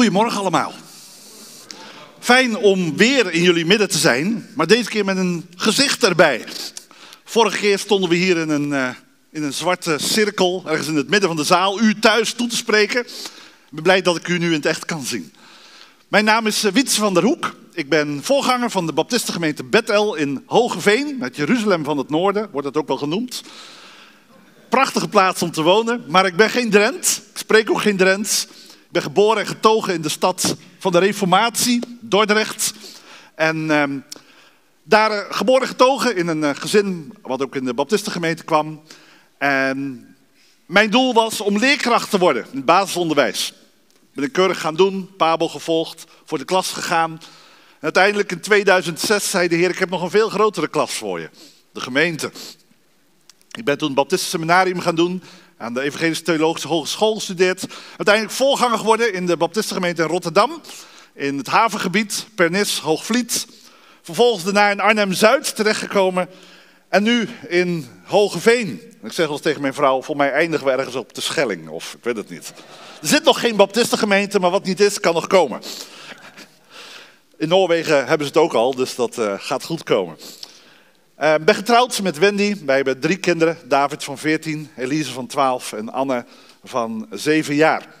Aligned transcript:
Goedemorgen 0.00 0.40
allemaal. 0.40 0.72
Fijn 2.18 2.56
om 2.56 2.96
weer 2.96 3.32
in 3.32 3.42
jullie 3.42 3.66
midden 3.66 3.88
te 3.88 3.98
zijn, 3.98 4.48
maar 4.54 4.66
deze 4.66 4.88
keer 4.88 5.04
met 5.04 5.16
een 5.16 5.46
gezicht 5.56 6.04
erbij. 6.04 6.44
Vorige 7.24 7.58
keer 7.58 7.78
stonden 7.78 8.10
we 8.10 8.16
hier 8.16 8.36
in 8.36 8.48
een, 8.48 8.70
uh, 8.70 8.88
in 9.30 9.42
een 9.42 9.52
zwarte 9.52 9.98
cirkel, 9.98 10.62
ergens 10.66 10.88
in 10.88 10.96
het 10.96 11.08
midden 11.08 11.28
van 11.28 11.36
de 11.36 11.44
zaal, 11.44 11.80
u 11.80 11.98
thuis 11.98 12.32
toe 12.32 12.48
te 12.48 12.56
spreken. 12.56 13.00
Ik 13.00 13.70
ben 13.70 13.82
blij 13.82 14.02
dat 14.02 14.16
ik 14.16 14.28
u 14.28 14.38
nu 14.38 14.46
in 14.46 14.52
het 14.52 14.66
echt 14.66 14.84
kan 14.84 15.04
zien. 15.04 15.32
Mijn 16.08 16.24
naam 16.24 16.46
is 16.46 16.64
uh, 16.64 16.72
Wiets 16.72 16.94
van 16.94 17.14
der 17.14 17.22
Hoek. 17.22 17.54
Ik 17.72 17.88
ben 17.88 18.20
voorganger 18.22 18.70
van 18.70 18.86
de 18.86 18.92
Baptistengemeente 18.92 19.64
Bethel 19.64 20.14
in 20.14 20.42
Hogeveen, 20.46 21.16
het 21.20 21.36
Jeruzalem 21.36 21.84
van 21.84 21.98
het 21.98 22.10
Noorden, 22.10 22.48
wordt 22.52 22.66
dat 22.66 22.76
ook 22.76 22.88
wel 22.88 22.98
genoemd. 22.98 23.42
Prachtige 24.68 25.08
plaats 25.08 25.42
om 25.42 25.50
te 25.50 25.62
wonen, 25.62 26.04
maar 26.08 26.26
ik 26.26 26.36
ben 26.36 26.50
geen 26.50 26.70
Drent. 26.70 27.22
Ik 27.32 27.38
spreek 27.38 27.70
ook 27.70 27.80
geen 27.80 27.96
Drents. 27.96 28.46
Ik 28.90 28.96
ben 28.96 29.04
geboren 29.04 29.40
en 29.40 29.46
getogen 29.46 29.94
in 29.94 30.00
de 30.00 30.08
stad 30.08 30.56
van 30.78 30.92
de 30.92 30.98
Reformatie, 30.98 31.80
Dordrecht. 32.00 32.72
En 33.34 33.70
ehm, 33.70 33.98
daar 34.82 35.12
uh, 35.12 35.18
geboren 35.28 35.68
getogen 35.68 36.16
in 36.16 36.28
een 36.28 36.42
uh, 36.42 36.50
gezin 36.54 37.12
wat 37.22 37.42
ook 37.42 37.56
in 37.56 37.64
de 37.64 37.74
Baptistengemeente 37.74 38.44
kwam. 38.44 38.82
En 39.38 40.08
mijn 40.66 40.90
doel 40.90 41.14
was 41.14 41.40
om 41.40 41.58
leerkracht 41.58 42.10
te 42.10 42.18
worden 42.18 42.42
in 42.50 42.56
het 42.56 42.64
basisonderwijs. 42.64 43.52
Ben 44.12 44.24
ik 44.24 44.32
keurig 44.32 44.60
gaan 44.60 44.76
doen, 44.76 45.10
Pabel 45.16 45.48
gevolgd, 45.48 46.04
voor 46.24 46.38
de 46.38 46.44
klas 46.44 46.72
gegaan. 46.72 47.10
En 47.12 47.20
uiteindelijk 47.80 48.32
in 48.32 48.40
2006 48.40 49.30
zei 49.30 49.48
de 49.48 49.56
Heer: 49.56 49.70
Ik 49.70 49.78
heb 49.78 49.90
nog 49.90 50.02
een 50.02 50.10
veel 50.10 50.28
grotere 50.28 50.68
klas 50.68 50.94
voor 50.94 51.20
je, 51.20 51.30
de 51.72 51.80
gemeente. 51.80 52.32
Ik 53.50 53.64
ben 53.64 53.78
toen 53.78 53.88
het 53.88 53.96
Baptistenseminarium 53.96 54.80
gaan 54.80 54.94
doen 54.94 55.22
aan 55.60 55.74
de 55.74 55.80
Evangelische 55.80 56.24
Theologische 56.24 56.68
Hogeschool 56.68 57.14
gestudeerd. 57.14 57.66
Uiteindelijk 57.96 58.36
voorganger 58.36 58.78
geworden 58.78 59.12
in 59.12 59.26
de 59.26 59.36
Baptistengemeente 59.36 60.02
in 60.02 60.08
Rotterdam. 60.08 60.60
In 61.14 61.38
het 61.38 61.46
havengebied, 61.46 62.26
Pernis, 62.34 62.78
Hoogvliet. 62.78 63.46
Vervolgens 64.02 64.44
daarna 64.44 64.70
in 64.70 64.80
Arnhem-Zuid 64.80 65.56
terechtgekomen. 65.56 66.28
En 66.88 67.02
nu 67.02 67.28
in 67.48 67.88
Hogeveen. 68.04 68.80
Ik 69.02 69.12
zeg 69.12 69.26
wel 69.26 69.34
eens 69.34 69.40
tegen 69.40 69.60
mijn 69.60 69.74
vrouw, 69.74 70.02
voor 70.02 70.16
mij 70.16 70.32
eindigen 70.32 70.66
we 70.66 70.72
ergens 70.72 70.96
op 70.96 71.14
de 71.14 71.20
Schelling. 71.20 71.68
Of 71.68 71.94
ik 71.94 72.04
weet 72.04 72.16
het 72.16 72.30
niet. 72.30 72.52
Er 73.02 73.08
zit 73.08 73.24
nog 73.24 73.40
geen 73.40 73.56
Baptistengemeente, 73.56 74.40
maar 74.40 74.50
wat 74.50 74.64
niet 74.64 74.80
is, 74.80 75.00
kan 75.00 75.14
nog 75.14 75.26
komen. 75.26 75.62
In 77.38 77.48
Noorwegen 77.48 78.06
hebben 78.06 78.26
ze 78.26 78.32
het 78.32 78.42
ook 78.42 78.54
al, 78.54 78.74
dus 78.74 78.94
dat 78.94 79.18
uh, 79.18 79.34
gaat 79.38 79.64
goed 79.64 79.82
komen. 79.82 80.16
Uh, 81.20 81.34
ben 81.40 81.54
getrouwd 81.54 82.02
met 82.02 82.18
Wendy. 82.18 82.56
Wij 82.64 82.76
hebben 82.76 83.00
drie 83.00 83.16
kinderen. 83.16 83.58
David 83.64 84.04
van 84.04 84.18
14, 84.18 84.70
Elise 84.76 85.12
van 85.12 85.26
12 85.26 85.72
en 85.72 85.92
Anne 85.92 86.24
van 86.64 87.06
7 87.10 87.54
jaar. 87.54 87.94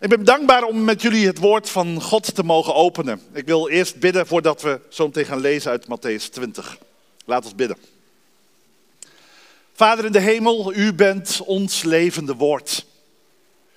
Ik 0.00 0.08
ben 0.08 0.24
dankbaar 0.24 0.62
om 0.62 0.84
met 0.84 1.02
jullie 1.02 1.26
het 1.26 1.38
woord 1.38 1.70
van 1.70 2.02
God 2.02 2.34
te 2.34 2.42
mogen 2.42 2.74
openen. 2.74 3.20
Ik 3.32 3.46
wil 3.46 3.68
eerst 3.68 3.98
bidden 3.98 4.26
voordat 4.26 4.62
we 4.62 4.80
zo 4.88 5.06
meteen 5.06 5.24
gaan 5.24 5.40
lezen 5.40 5.70
uit 5.70 5.86
Matthäus 5.86 6.30
20. 6.30 6.78
Laat 7.24 7.44
ons 7.44 7.54
bidden. 7.54 7.76
Vader 9.72 10.04
in 10.04 10.12
de 10.12 10.20
hemel, 10.20 10.74
u 10.74 10.92
bent 10.92 11.40
ons 11.44 11.82
levende 11.82 12.34
woord. 12.34 12.86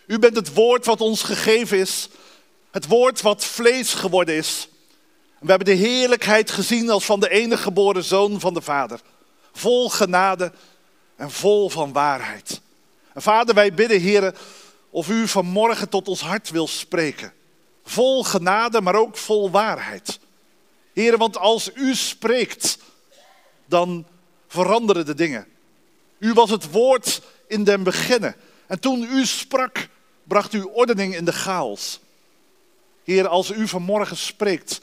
U 0.08 0.20
bent 0.20 0.36
het 0.36 0.54
woord 0.54 0.86
wat 0.86 1.02
ons 1.02 1.24
gegeven 1.24 1.78
is. 1.78 2.10
Het 2.72 2.88
woord 2.88 3.22
wat 3.22 3.46
vlees 3.46 3.94
geworden 3.94 4.36
is. 4.36 4.68
We 5.40 5.50
hebben 5.50 5.68
de 5.68 5.84
heerlijkheid 5.88 6.52
gezien 6.52 6.90
als 6.90 7.06
van 7.06 7.20
de 7.20 7.30
enige 7.30 7.62
geboren 7.62 8.04
zoon 8.04 8.40
van 8.40 8.54
de 8.54 8.62
Vader. 8.62 9.00
Vol 9.52 9.90
genade 9.90 10.52
en 11.16 11.32
vol 11.32 11.70
van 11.70 11.94
waarheid. 11.94 12.62
En 13.14 13.22
Vader, 13.22 13.56
wij 13.56 13.74
bidden, 13.74 14.00
heren, 14.00 14.36
of 14.90 15.10
u 15.10 15.28
vanmorgen 15.28 15.90
tot 15.90 16.08
ons 16.08 16.22
hart 16.22 16.50
wil 16.50 16.68
spreken. 16.68 17.34
Vol 17.84 18.24
genade, 18.24 18.82
maar 18.82 18.96
ook 18.96 19.18
vol 19.18 19.52
waarheid. 19.52 20.20
Heren, 20.94 21.20
want 21.20 21.38
als 21.38 21.72
u 21.76 21.96
spreekt, 21.96 22.78
dan 23.66 24.06
veranderen 24.48 25.06
de 25.06 25.16
dingen. 25.16 25.48
U 26.18 26.34
was 26.34 26.50
het 26.50 26.72
woord 26.72 27.22
in 27.48 27.64
den 27.64 27.84
beginnen. 27.84 28.36
En 28.68 28.80
toen 28.80 29.04
u 29.04 29.26
sprak, 29.26 29.88
bracht 30.24 30.54
u 30.54 30.62
ordening 30.62 31.16
in 31.16 31.26
de 31.26 31.34
chaos. 31.34 32.00
Heer, 33.04 33.28
als 33.28 33.52
u 33.52 33.68
vanmorgen 33.68 34.18
spreekt, 34.18 34.82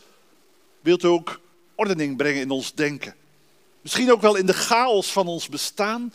wilt 0.87 1.03
u 1.03 1.07
ook 1.07 1.41
ordening 1.75 2.17
brengen 2.17 2.41
in 2.41 2.51
ons 2.51 2.75
denken. 2.75 3.15
Misschien 3.81 4.13
ook 4.13 4.21
wel 4.21 4.37
in 4.37 4.47
de 4.47 4.55
chaos 4.55 5.13
van 5.13 5.27
ons 5.27 5.49
bestaan. 5.49 6.13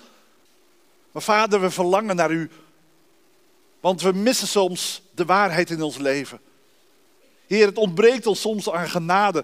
Maar 1.11 1.21
vader, 1.21 1.61
we 1.61 1.71
verlangen 1.71 2.15
naar 2.15 2.31
u. 2.31 2.49
Want 3.79 4.01
we 4.01 4.11
missen 4.11 4.47
soms 4.47 5.01
de 5.15 5.25
waarheid 5.25 5.69
in 5.69 5.81
ons 5.81 5.97
leven. 5.97 6.39
Heer, 7.47 7.65
het 7.65 7.77
ontbreekt 7.77 8.25
ons 8.25 8.41
soms 8.41 8.69
aan 8.69 8.89
genade 8.89 9.43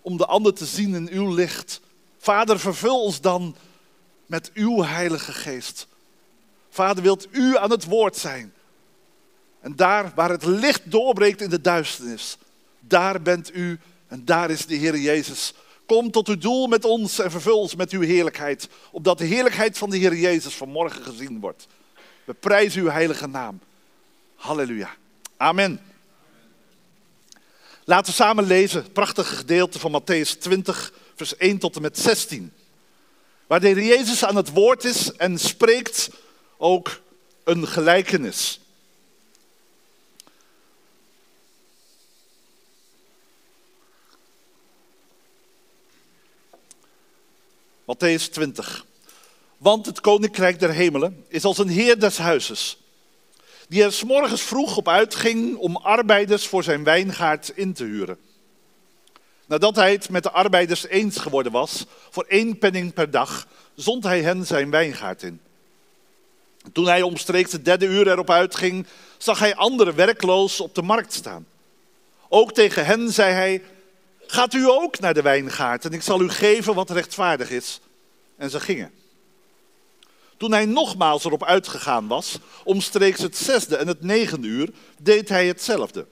om 0.00 0.16
de 0.16 0.26
ander 0.26 0.54
te 0.54 0.66
zien 0.66 0.94
in 0.94 1.08
uw 1.08 1.34
licht. 1.34 1.80
Vader, 2.18 2.58
vervul 2.58 3.02
ons 3.02 3.20
dan 3.20 3.56
met 4.26 4.50
uw 4.54 4.82
Heilige 4.82 5.32
Geest. 5.32 5.86
Vader, 6.70 7.02
wilt 7.02 7.28
u 7.30 7.56
aan 7.56 7.70
het 7.70 7.84
woord 7.84 8.16
zijn. 8.16 8.52
En 9.60 9.76
daar 9.76 10.12
waar 10.14 10.30
het 10.30 10.44
licht 10.44 10.90
doorbreekt 10.90 11.40
in 11.40 11.50
de 11.50 11.60
duisternis, 11.60 12.38
daar 12.80 13.22
bent 13.22 13.54
u 13.54 13.80
en 14.12 14.24
daar 14.24 14.50
is 14.50 14.66
de 14.66 14.74
Heer 14.74 14.96
Jezus. 14.96 15.52
Kom 15.86 16.10
tot 16.10 16.28
uw 16.28 16.38
doel 16.38 16.66
met 16.66 16.84
ons 16.84 17.18
en 17.18 17.30
vervul 17.30 17.58
ons 17.58 17.74
met 17.74 17.90
uw 17.90 18.00
heerlijkheid. 18.00 18.68
Opdat 18.90 19.18
de 19.18 19.24
heerlijkheid 19.24 19.78
van 19.78 19.90
de 19.90 19.96
Heer 19.96 20.16
Jezus 20.16 20.54
vanmorgen 20.54 21.02
gezien 21.02 21.40
wordt. 21.40 21.66
We 22.24 22.34
prijzen 22.34 22.82
uw 22.82 22.88
heilige 22.88 23.26
naam. 23.26 23.60
Halleluja. 24.34 24.94
Amen. 25.36 25.80
Laten 27.84 28.06
we 28.06 28.12
samen 28.12 28.44
lezen 28.44 28.82
het 28.82 28.92
prachtige 28.92 29.36
gedeelte 29.36 29.78
van 29.78 30.02
Matthäus 30.02 30.38
20, 30.38 30.92
vers 31.14 31.36
1 31.36 31.58
tot 31.58 31.76
en 31.76 31.82
met 31.82 31.98
16. 31.98 32.52
Waar 33.46 33.60
de 33.60 33.66
Heer 33.66 33.84
Jezus 33.84 34.24
aan 34.24 34.36
het 34.36 34.50
woord 34.50 34.84
is 34.84 35.12
en 35.12 35.38
spreekt 35.38 36.10
ook 36.56 37.00
een 37.44 37.68
gelijkenis. 37.68 38.60
Matthäus 47.92 48.28
20. 48.30 48.84
Want 49.56 49.86
het 49.86 50.00
koninkrijk 50.00 50.58
der 50.58 50.70
hemelen 50.70 51.24
is 51.28 51.44
als 51.44 51.58
een 51.58 51.68
heer 51.68 51.98
des 51.98 52.18
huizes, 52.18 52.76
die 53.68 53.82
er 53.82 53.92
s 53.92 54.04
morgens 54.04 54.42
vroeg 54.42 54.76
op 54.76 54.88
uitging 54.88 55.56
om 55.56 55.76
arbeiders 55.76 56.46
voor 56.46 56.62
zijn 56.62 56.84
wijngaard 56.84 57.52
in 57.54 57.72
te 57.72 57.84
huren. 57.84 58.18
Nadat 59.46 59.76
hij 59.76 59.92
het 59.92 60.10
met 60.10 60.22
de 60.22 60.30
arbeiders 60.30 60.86
eens 60.86 61.16
geworden 61.16 61.52
was, 61.52 61.86
voor 62.10 62.24
één 62.28 62.58
penning 62.58 62.94
per 62.94 63.10
dag, 63.10 63.46
zond 63.74 64.04
hij 64.04 64.22
hen 64.22 64.46
zijn 64.46 64.70
wijngaard 64.70 65.22
in. 65.22 65.40
Toen 66.72 66.86
hij 66.86 67.02
omstreeks 67.02 67.50
de 67.50 67.62
derde 67.62 67.86
uur 67.86 68.08
erop 68.08 68.30
uitging, 68.30 68.86
zag 69.18 69.38
hij 69.38 69.54
anderen 69.54 69.94
werkloos 69.94 70.60
op 70.60 70.74
de 70.74 70.82
markt 70.82 71.12
staan. 71.12 71.46
Ook 72.28 72.52
tegen 72.52 72.86
hen 72.86 73.12
zei 73.12 73.32
hij, 73.32 73.62
Gaat 74.32 74.54
u 74.54 74.68
ook 74.68 74.98
naar 74.98 75.14
de 75.14 75.22
wijngaard 75.22 75.84
en 75.84 75.92
ik 75.92 76.02
zal 76.02 76.20
u 76.20 76.28
geven 76.28 76.74
wat 76.74 76.90
rechtvaardig 76.90 77.50
is. 77.50 77.80
En 78.36 78.50
ze 78.50 78.60
gingen. 78.60 78.92
Toen 80.36 80.52
hij 80.52 80.66
nogmaals 80.66 81.24
erop 81.24 81.44
uitgegaan 81.44 82.06
was, 82.06 82.38
omstreeks 82.64 83.20
het 83.20 83.36
zesde 83.36 83.76
en 83.76 83.86
het 83.86 84.02
negende 84.02 84.46
uur, 84.46 84.70
deed 84.98 85.28
hij 85.28 85.46
hetzelfde. 85.46 86.06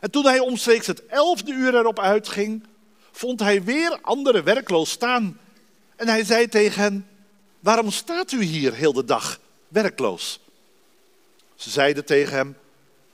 En 0.00 0.10
toen 0.10 0.24
hij 0.24 0.38
omstreeks 0.38 0.86
het 0.86 1.06
elfde 1.06 1.52
uur 1.52 1.74
erop 1.74 1.98
uitging, 1.98 2.64
vond 3.12 3.40
hij 3.40 3.62
weer 3.62 3.98
anderen 4.00 4.44
werkloos 4.44 4.90
staan. 4.90 5.40
En 5.96 6.08
hij 6.08 6.24
zei 6.24 6.48
tegen 6.48 6.82
hen, 6.82 7.08
waarom 7.60 7.90
staat 7.90 8.32
u 8.32 8.42
hier 8.42 8.74
heel 8.74 8.92
de 8.92 9.04
dag 9.04 9.40
werkloos? 9.68 10.40
Ze 11.54 11.70
zeiden 11.70 12.04
tegen 12.04 12.36
hem, 12.36 12.56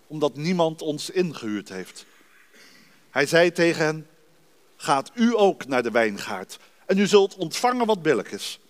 omdat 0.06 0.37
niemand 0.37 0.82
ons 0.82 1.11
ingehuurd 1.11 1.69
heeft. 1.69 2.08
Hij 3.11 3.27
zei 3.27 3.53
tegen 3.53 3.85
hen, 3.85 4.07
gaat 4.77 5.11
u 5.15 5.37
ook 5.37 5.67
naar 5.67 5.83
de 5.83 5.91
wijngaard 5.91 6.59
en 6.87 6.99
u 6.99 7.07
zult 7.07 7.37
ontvangen 7.37 7.87
wat 7.87 8.03
billig 8.03 8.33
is. 8.33 8.61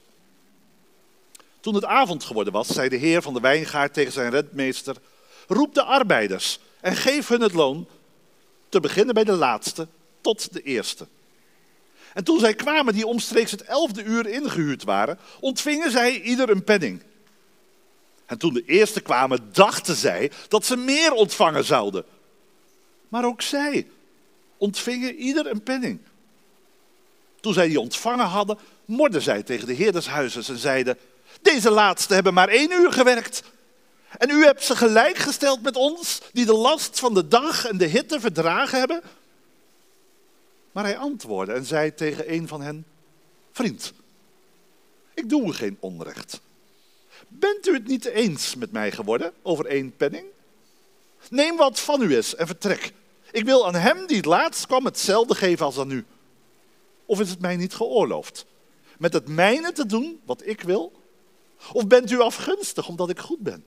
Toen 1.60 1.74
het 1.74 1.84
avond 1.84 2.24
geworden 2.24 2.52
was, 2.52 2.68
zei 2.68 2.88
de 2.88 2.96
heer 2.96 3.22
van 3.22 3.34
de 3.34 3.40
wijngaard 3.40 3.94
tegen 3.94 4.12
zijn 4.12 4.30
rentmeester, 4.30 4.96
roep 5.48 5.74
de 5.74 5.82
arbeiders 5.82 6.58
en 6.80 6.96
geef 6.96 7.28
hun 7.28 7.40
het 7.40 7.52
loon, 7.52 7.88
te 8.68 8.80
beginnen 8.80 9.14
bij 9.14 9.24
de 9.24 9.32
laatste 9.32 9.88
tot 10.20 10.52
de 10.52 10.62
eerste. 10.62 11.06
En 12.14 12.24
toen 12.24 12.38
zij 12.38 12.54
kwamen 12.54 12.94
die 12.94 13.06
omstreeks 13.06 13.50
het 13.50 13.62
elfde 13.62 14.02
uur 14.02 14.26
ingehuurd 14.26 14.84
waren, 14.84 15.18
ontvingen 15.40 15.90
zij 15.90 16.20
ieder 16.20 16.50
een 16.50 16.64
penning. 16.64 17.02
En 18.26 18.38
toen 18.38 18.54
de 18.54 18.64
eerste 18.66 19.00
kwamen, 19.00 19.48
dachten 19.52 19.94
zij 19.94 20.30
dat 20.48 20.64
ze 20.64 20.76
meer 20.76 21.12
ontvangen 21.12 21.64
zouden. 21.64 22.04
Maar 23.08 23.24
ook 23.24 23.42
zij 23.42 23.86
ontvingen 24.60 25.14
ieder 25.14 25.46
een 25.46 25.62
penning. 25.62 26.00
Toen 27.40 27.52
zij 27.52 27.68
die 27.68 27.80
ontvangen 27.80 28.26
hadden, 28.26 28.58
morden 28.84 29.22
zij 29.22 29.42
tegen 29.42 29.66
de 29.66 29.72
heer 29.72 29.94
en 29.94 30.58
zeiden, 30.58 30.98
deze 31.42 31.70
laatste 31.70 32.14
hebben 32.14 32.34
maar 32.34 32.48
één 32.48 32.72
uur 32.72 32.92
gewerkt. 32.92 33.42
En 34.18 34.30
u 34.30 34.44
hebt 34.44 34.64
ze 34.64 34.76
gelijkgesteld 34.76 35.62
met 35.62 35.76
ons, 35.76 36.20
die 36.32 36.46
de 36.46 36.54
last 36.54 36.98
van 36.98 37.14
de 37.14 37.28
dag 37.28 37.66
en 37.66 37.78
de 37.78 37.86
hitte 37.86 38.20
verdragen 38.20 38.78
hebben. 38.78 39.02
Maar 40.72 40.84
hij 40.84 40.98
antwoordde 40.98 41.54
en 41.54 41.64
zei 41.64 41.94
tegen 41.94 42.32
een 42.32 42.48
van 42.48 42.62
hen: 42.62 42.84
Vriend, 43.52 43.92
ik 45.14 45.28
doe 45.28 45.48
u 45.48 45.52
geen 45.52 45.76
onrecht. 45.80 46.40
Bent 47.28 47.66
u 47.66 47.74
het 47.74 47.86
niet 47.86 48.04
eens 48.04 48.54
met 48.54 48.72
mij 48.72 48.92
geworden 48.92 49.32
over 49.42 49.66
één 49.66 49.96
penning? 49.96 50.24
Neem 51.30 51.56
wat 51.56 51.80
van 51.80 52.02
u 52.02 52.16
is 52.16 52.34
en 52.34 52.46
vertrek. 52.46 52.92
Ik 53.32 53.44
wil 53.44 53.66
aan 53.66 53.74
hem 53.74 54.06
die 54.06 54.16
het 54.16 54.26
laatst 54.26 54.66
kwam 54.66 54.84
hetzelfde 54.84 55.34
geven 55.34 55.66
als 55.66 55.78
aan 55.78 55.90
u. 55.90 56.04
Of 57.06 57.20
is 57.20 57.30
het 57.30 57.40
mij 57.40 57.56
niet 57.56 57.74
geoorloofd? 57.74 58.44
Met 58.98 59.12
het 59.12 59.28
mijne 59.28 59.72
te 59.72 59.86
doen 59.86 60.20
wat 60.24 60.46
ik 60.46 60.60
wil? 60.60 60.92
Of 61.72 61.86
bent 61.86 62.10
u 62.10 62.20
afgunstig 62.20 62.88
omdat 62.88 63.10
ik 63.10 63.18
goed 63.18 63.38
ben? 63.38 63.64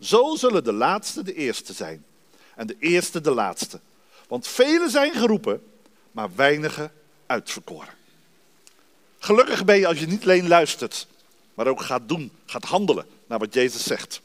Zo 0.00 0.36
zullen 0.36 0.64
de 0.64 0.72
laatste 0.72 1.22
de 1.22 1.34
eerste 1.34 1.72
zijn 1.72 2.04
en 2.54 2.66
de 2.66 2.76
eerste 2.78 3.20
de 3.20 3.30
laatste. 3.30 3.80
Want 4.28 4.46
velen 4.46 4.90
zijn 4.90 5.12
geroepen, 5.12 5.62
maar 6.12 6.28
weinigen 6.34 6.92
uitverkoren. 7.26 7.94
Gelukkig 9.18 9.64
ben 9.64 9.78
je 9.78 9.86
als 9.86 9.98
je 9.98 10.06
niet 10.06 10.22
alleen 10.22 10.48
luistert, 10.48 11.06
maar 11.54 11.66
ook 11.66 11.80
gaat 11.80 12.08
doen, 12.08 12.32
gaat 12.46 12.64
handelen 12.64 13.06
naar 13.26 13.38
wat 13.38 13.54
Jezus 13.54 13.82
zegt. 13.82 14.20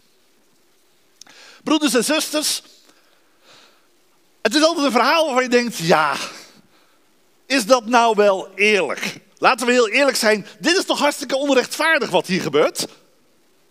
Broeders 1.63 1.93
en 1.93 2.03
zusters, 2.03 2.63
het 4.45 4.55
is 4.55 4.63
altijd 4.63 4.85
een 4.85 4.91
verhaal 4.91 5.25
waarvan 5.25 5.43
je 5.43 5.49
denkt, 5.49 5.77
ja, 5.77 6.15
is 7.45 7.65
dat 7.65 7.85
nou 7.85 8.15
wel 8.15 8.49
eerlijk? 8.55 9.17
Laten 9.37 9.65
we 9.65 9.71
heel 9.71 9.89
eerlijk 9.89 10.17
zijn, 10.17 10.47
dit 10.59 10.77
is 10.77 10.85
toch 10.85 10.99
hartstikke 10.99 11.35
onrechtvaardig 11.35 12.09
wat 12.09 12.27
hier 12.27 12.41
gebeurt? 12.41 12.87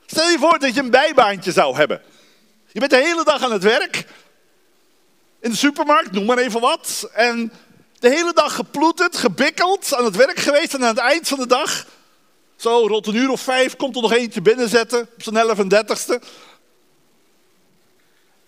Stel 0.06 0.29
je 0.29 0.38
voor 0.38 0.59
dat 0.59 0.75
je 0.75 0.81
een 0.81 0.91
bijbaantje 0.91 1.53
zou 1.53 1.76
hebben. 1.76 2.03
Je 2.73 2.79
bent 2.79 2.91
de 2.91 2.97
hele 2.97 3.25
dag 3.25 3.43
aan 3.43 3.53
het 3.53 3.62
werk, 3.62 4.05
in 5.41 5.50
de 5.50 5.56
supermarkt, 5.56 6.12
noem 6.12 6.25
maar 6.25 6.38
even 6.38 6.61
wat, 6.61 7.11
en 7.12 7.53
de 7.99 8.09
hele 8.09 8.32
dag 8.32 8.55
geploeterd, 8.55 9.17
gebikkeld, 9.17 9.94
aan 9.94 10.05
het 10.05 10.17
werk 10.17 10.38
geweest 10.38 10.75
en 10.75 10.82
aan 10.82 10.88
het 10.88 10.99
eind 10.99 11.29
van 11.29 11.38
de 11.38 11.47
dag, 11.47 11.87
zo 12.56 12.87
rond 12.87 13.06
een 13.06 13.15
uur 13.15 13.31
of 13.31 13.41
vijf, 13.41 13.76
komt 13.76 13.97
er 13.97 14.03
nog 14.03 14.12
eentje 14.12 14.43
binnenzetten 14.43 15.00
op 15.00 15.23
zijn 15.23 15.37
11 15.37 15.59
en 15.59 15.87
30ste. 15.87 16.26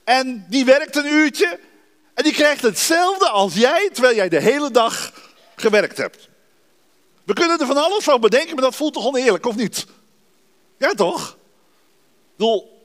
En 0.05 0.47
die 0.49 0.65
werkt 0.65 0.97
een 0.97 1.13
uurtje 1.13 1.59
en 2.17 2.23
die 2.23 2.33
krijgt 2.33 2.63
hetzelfde 2.63 3.29
als 3.29 3.55
jij, 3.55 3.91
terwijl 3.93 4.15
jij 4.15 4.29
de 4.29 4.41
hele 4.41 4.71
dag 4.71 5.13
gewerkt 5.57 5.97
hebt. 5.97 6.29
We 7.25 7.33
kunnen 7.33 7.61
er 7.61 7.67
van 7.67 7.77
alles 7.77 8.05
van 8.05 8.21
bedenken, 8.21 8.55
maar 8.55 8.65
dat 8.65 8.77
voelt 8.77 8.93
toch 8.93 9.07
oneerlijk, 9.07 9.47
of 9.47 9.57
niet? 9.57 9.87
Ja, 10.79 10.93
toch? 10.93 11.29
Ik 11.29 12.37
bedoel, 12.37 12.83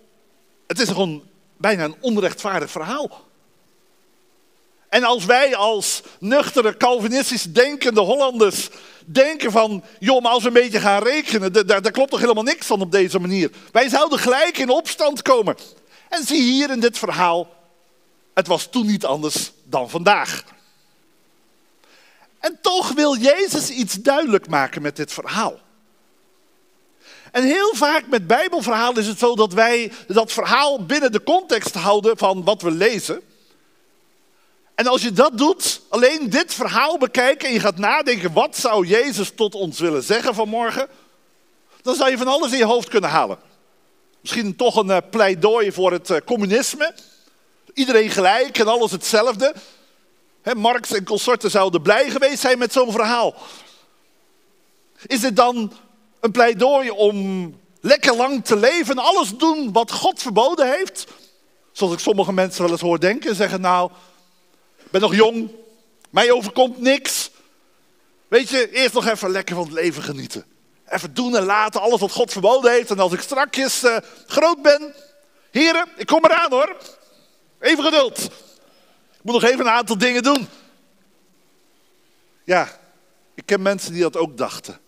het 0.68 0.80
is 0.80 0.88
gewoon 0.88 1.24
bijna 1.58 1.84
een 1.84 1.96
onrechtvaardig 2.00 2.72
verhaal. 2.72 3.26
En 4.90 5.04
als 5.04 5.26
wij 5.26 5.56
als 5.56 6.02
nuchtere, 6.20 6.78
Calvinistisch 6.78 7.44
denkende 7.44 8.02
Hollanders 8.02 8.70
denken 9.06 9.52
van, 9.52 9.84
joh, 10.00 10.22
maar 10.22 10.32
als 10.32 10.42
we 10.42 10.48
een 10.48 10.54
beetje 10.54 10.80
gaan 10.80 11.04
rekenen, 11.04 11.68
daar, 11.68 11.92
klopt 11.92 12.10
toch 12.10 12.20
helemaal 12.20 12.44
niks 12.44 12.66
van 12.66 12.82
op 12.82 12.92
deze 12.92 13.20
manier. 13.20 13.52
Wij 13.72 13.90
zouden 13.90 14.20
gelijk 14.20 14.58
in 14.58 14.70
opstand 14.70 15.22
komen. 15.22 15.56
En 16.10 16.26
zie 16.26 16.42
hier 16.42 16.70
in 16.70 16.80
dit 16.80 16.98
verhaal, 16.98 17.61
het 18.34 18.48
was 18.48 18.68
toen 18.70 18.86
niet 18.86 19.06
anders 19.06 19.52
dan 19.64 19.90
vandaag. 19.90 20.44
En 22.40 22.58
toch 22.62 22.92
wil 22.92 23.18
Jezus 23.18 23.70
iets 23.70 23.94
duidelijk 23.94 24.48
maken 24.48 24.82
met 24.82 24.96
dit 24.96 25.14
verhaal. 25.14 25.60
En 27.32 27.44
heel 27.44 27.76
vaak 27.76 28.08
met 28.08 28.28
Bijbelverhalen 28.28 29.02
is 29.02 29.08
het 29.08 29.20
zo 29.20 29.36
dat 29.36 29.54
wij 29.54 29.92
dat 30.08 30.32
verhaal 30.32 30.86
binnen 30.86 31.12
de 31.12 31.24
context 31.24 31.76
houden 31.76 32.18
van 32.18 32.44
wat 32.44 32.62
we 32.62 32.72
lezen. 32.72 33.22
En 34.76 34.88
als 34.88 35.02
je 35.02 35.12
dat 35.12 35.38
doet, 35.38 35.82
alleen 35.90 36.30
dit 36.30 36.54
verhaal 36.54 36.98
bekijken 36.98 37.48
en 37.48 37.54
je 37.54 37.60
gaat 37.60 37.78
nadenken, 37.78 38.34
wat 38.34 38.58
zou 38.58 38.88
Jezus 38.88 39.32
tot 39.36 39.56
ons 39.56 39.80
willen 39.80 40.04
zeggen 40.04 40.36
vanmorgen? 40.36 40.88
Dan 41.82 41.96
zou 41.96 42.10
je 42.10 42.18
van 42.18 42.28
alles 42.28 42.52
in 42.52 42.58
je 42.58 42.66
hoofd 42.66 42.90
kunnen 42.90 43.10
halen. 43.10 43.38
Misschien 44.22 44.56
toch 44.56 44.76
een 44.76 44.88
uh, 44.88 44.98
pleidooi 45.10 45.72
voor 45.72 45.92
het 45.92 46.10
uh, 46.10 46.18
communisme. 46.26 46.94
Iedereen 47.74 48.10
gelijk 48.10 48.58
en 48.58 48.68
alles 48.68 48.92
hetzelfde. 48.92 49.54
He, 50.42 50.56
Marx 50.56 50.92
en 50.92 51.04
consorten 51.04 51.52
zouden 51.52 51.82
blij 51.82 52.10
geweest 52.10 52.40
zijn 52.40 52.58
met 52.58 52.74
zo'n 52.74 52.92
verhaal. 52.92 53.36
Is 55.06 55.22
het 55.22 55.36
dan 55.36 55.74
een 56.20 56.32
pleidooi 56.32 56.90
om 56.90 57.60
lekker 57.82 58.16
lang 58.16 58.46
te 58.46 58.56
leven 58.56 58.98
en 58.98 59.04
alles 59.04 59.38
doen 59.38 59.72
wat 59.72 59.92
God 59.92 60.22
verboden 60.22 60.72
heeft? 60.72 61.06
Zoals 61.72 61.94
ik 61.94 62.00
sommige 62.00 62.34
mensen 62.34 62.62
wel 62.62 62.72
eens 62.72 62.82
hoor 62.82 63.00
denken 63.00 63.30
en 63.30 63.36
zeggen, 63.36 63.62
nou, 63.62 63.92
ik 64.78 64.92
ben 64.92 65.02
nog 65.02 65.16
jong, 65.16 65.52
mij 66.10 66.32
overkomt 66.32 66.80
niks. 66.80 67.30
Weet 68.28 68.50
je, 68.50 68.72
eerst 68.72 68.94
nog 68.94 69.08
even 69.08 69.30
lekker 69.30 69.56
van 69.56 69.64
het 69.64 69.74
leven 69.74 70.04
genieten. 70.04 70.46
Even 70.88 71.14
doen 71.14 71.36
en 71.36 71.44
laten, 71.44 71.82
alles 71.82 72.00
wat 72.00 72.12
God 72.12 72.32
verboden 72.32 72.72
heeft. 72.72 72.92
En 72.92 73.00
als 73.00 73.14
ik 73.14 73.22
strakjes 73.22 73.84
uh, 73.84 73.98
groot 74.28 74.62
ben, 74.62 74.96
heren, 75.52 75.88
ik 75.96 76.06
kom 76.06 76.26
eraan 76.26 76.52
hoor. 76.52 76.76
Even 77.62 77.84
geduld. 77.84 78.20
Ik 79.12 79.22
moet 79.22 79.34
nog 79.34 79.44
even 79.44 79.60
een 79.60 79.72
aantal 79.72 79.98
dingen 79.98 80.24
doen. 80.24 80.48
Ja, 82.44 82.80
ik 83.34 83.46
ken 83.46 83.62
mensen 83.62 83.94
die 83.94 84.02
dat 84.02 84.18
ook 84.18 84.38
dachten. 84.38 84.80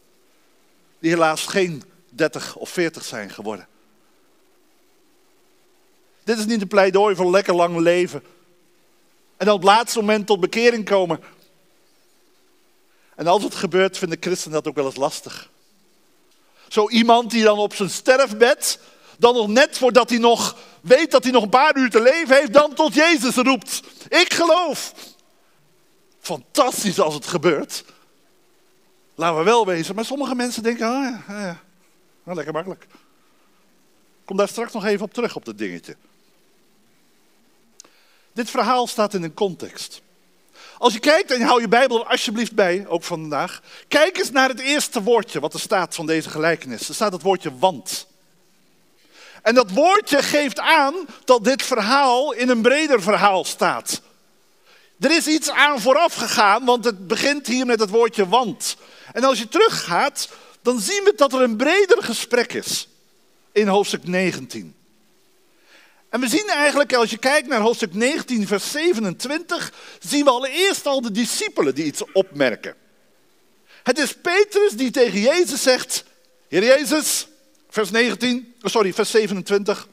Die 0.99 1.11
helaas 1.11 1.45
geen 1.45 1.83
30 2.09 2.55
of 2.55 2.69
40 2.69 3.05
zijn 3.05 3.29
geworden. 3.29 3.67
Dit 6.23 6.37
is 6.37 6.45
niet 6.45 6.61
een 6.61 6.67
pleidooi 6.67 7.15
voor 7.15 7.31
lekker 7.31 7.55
lang 7.55 7.77
leven. 7.77 8.23
En 9.37 9.49
op 9.49 9.55
het 9.55 9.69
laatste 9.69 9.99
moment 9.99 10.27
tot 10.27 10.39
bekering 10.39 10.85
komen. 10.85 11.19
En 13.15 13.27
als 13.27 13.43
het 13.43 13.55
gebeurt, 13.55 13.97
vinden 13.97 14.17
christenen 14.21 14.53
dat 14.53 14.67
ook 14.67 14.75
wel 14.75 14.85
eens 14.85 14.95
lastig. 14.95 15.49
Zo 16.67 16.89
iemand 16.89 17.31
die 17.31 17.43
dan 17.43 17.57
op 17.57 17.75
zijn 17.75 17.89
sterfbed, 17.89 18.79
dan 19.23 19.33
nog 19.33 19.47
net 19.47 19.77
voordat 19.77 20.09
hij 20.09 20.19
nog 20.19 20.57
weet 20.81 21.11
dat 21.11 21.23
hij 21.23 21.31
nog 21.31 21.43
een 21.43 21.49
paar 21.49 21.77
uur 21.77 21.89
te 21.89 22.01
leven 22.01 22.35
heeft, 22.35 22.53
dan 22.53 22.73
tot 22.73 22.93
Jezus 22.93 23.35
roept. 23.35 23.81
Ik 24.09 24.33
geloof. 24.33 24.93
Fantastisch 26.19 26.99
als 26.99 27.13
het 27.13 27.27
gebeurt. 27.27 27.83
Laten 29.15 29.37
we 29.37 29.43
wel 29.43 29.65
wezen. 29.65 29.95
Maar 29.95 30.05
sommige 30.05 30.35
mensen 30.35 30.63
denken, 30.63 30.85
ah 30.85 31.03
ja, 31.03 31.23
ja, 31.27 31.61
nou, 32.23 32.35
lekker 32.35 32.53
makkelijk. 32.53 32.87
Kom 34.25 34.37
daar 34.37 34.47
straks 34.47 34.73
nog 34.73 34.85
even 34.85 35.05
op 35.05 35.13
terug 35.13 35.35
op 35.35 35.45
dat 35.45 35.57
dingetje. 35.57 35.95
Dit 38.33 38.49
verhaal 38.49 38.87
staat 38.87 39.13
in 39.13 39.23
een 39.23 39.33
context. 39.33 40.01
Als 40.77 40.93
je 40.93 40.99
kijkt, 40.99 41.31
en 41.31 41.41
hou 41.41 41.61
je 41.61 41.67
Bijbel 41.67 41.99
er 41.99 42.09
alsjeblieft 42.09 42.53
bij, 42.53 42.87
ook 42.87 43.03
vandaag. 43.03 43.61
Kijk 43.87 44.17
eens 44.17 44.31
naar 44.31 44.49
het 44.49 44.59
eerste 44.59 45.03
woordje 45.03 45.39
wat 45.39 45.53
er 45.53 45.59
staat 45.59 45.95
van 45.95 46.05
deze 46.05 46.29
gelijkenis. 46.29 46.87
Er 46.87 46.95
staat 46.95 47.11
het 47.11 47.21
woordje 47.21 47.57
want. 47.57 48.07
En 49.43 49.55
dat 49.55 49.71
woordje 49.71 50.23
geeft 50.23 50.59
aan 50.59 50.93
dat 51.25 51.43
dit 51.43 51.63
verhaal 51.63 52.31
in 52.31 52.49
een 52.49 52.61
breder 52.61 53.01
verhaal 53.01 53.45
staat. 53.45 54.01
Er 54.99 55.11
is 55.11 55.27
iets 55.27 55.49
aan 55.49 55.81
vooraf 55.81 56.13
gegaan, 56.13 56.65
want 56.65 56.85
het 56.85 57.07
begint 57.07 57.47
hier 57.47 57.65
met 57.65 57.79
het 57.79 57.89
woordje 57.89 58.27
want. 58.27 58.75
En 59.13 59.23
als 59.23 59.39
je 59.39 59.47
teruggaat, 59.47 60.29
dan 60.61 60.79
zien 60.79 61.03
we 61.03 61.13
dat 61.15 61.33
er 61.33 61.41
een 61.41 61.55
breder 61.55 62.03
gesprek 62.03 62.53
is 62.53 62.87
in 63.51 63.67
hoofdstuk 63.67 64.07
19. 64.07 64.75
En 66.09 66.19
we 66.19 66.27
zien 66.27 66.47
eigenlijk, 66.47 66.93
als 66.93 67.09
je 67.09 67.17
kijkt 67.17 67.47
naar 67.47 67.59
hoofdstuk 67.59 67.93
19, 67.93 68.47
vers 68.47 68.71
27, 68.71 69.73
zien 69.99 70.23
we 70.23 70.29
allereerst 70.29 70.85
al 70.85 71.01
de 71.01 71.11
discipelen 71.11 71.75
die 71.75 71.85
iets 71.85 72.03
opmerken. 72.13 72.75
Het 73.83 73.97
is 73.97 74.13
Petrus 74.13 74.71
die 74.71 74.91
tegen 74.91 75.19
Jezus 75.19 75.61
zegt, 75.61 76.03
Heer 76.47 76.63
Jezus, 76.63 77.27
vers 77.73 77.91
19, 77.91 78.53
sorry, 78.61 78.93
vers 78.93 79.11
27. 79.11 79.87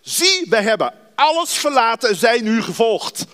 Zie, 0.00 0.46
wij 0.48 0.62
hebben 0.62 0.94
alles 1.14 1.52
verlaten 1.52 2.08
en 2.08 2.16
zijn 2.16 2.46
u 2.46 2.62
gevolgd. 2.62 3.26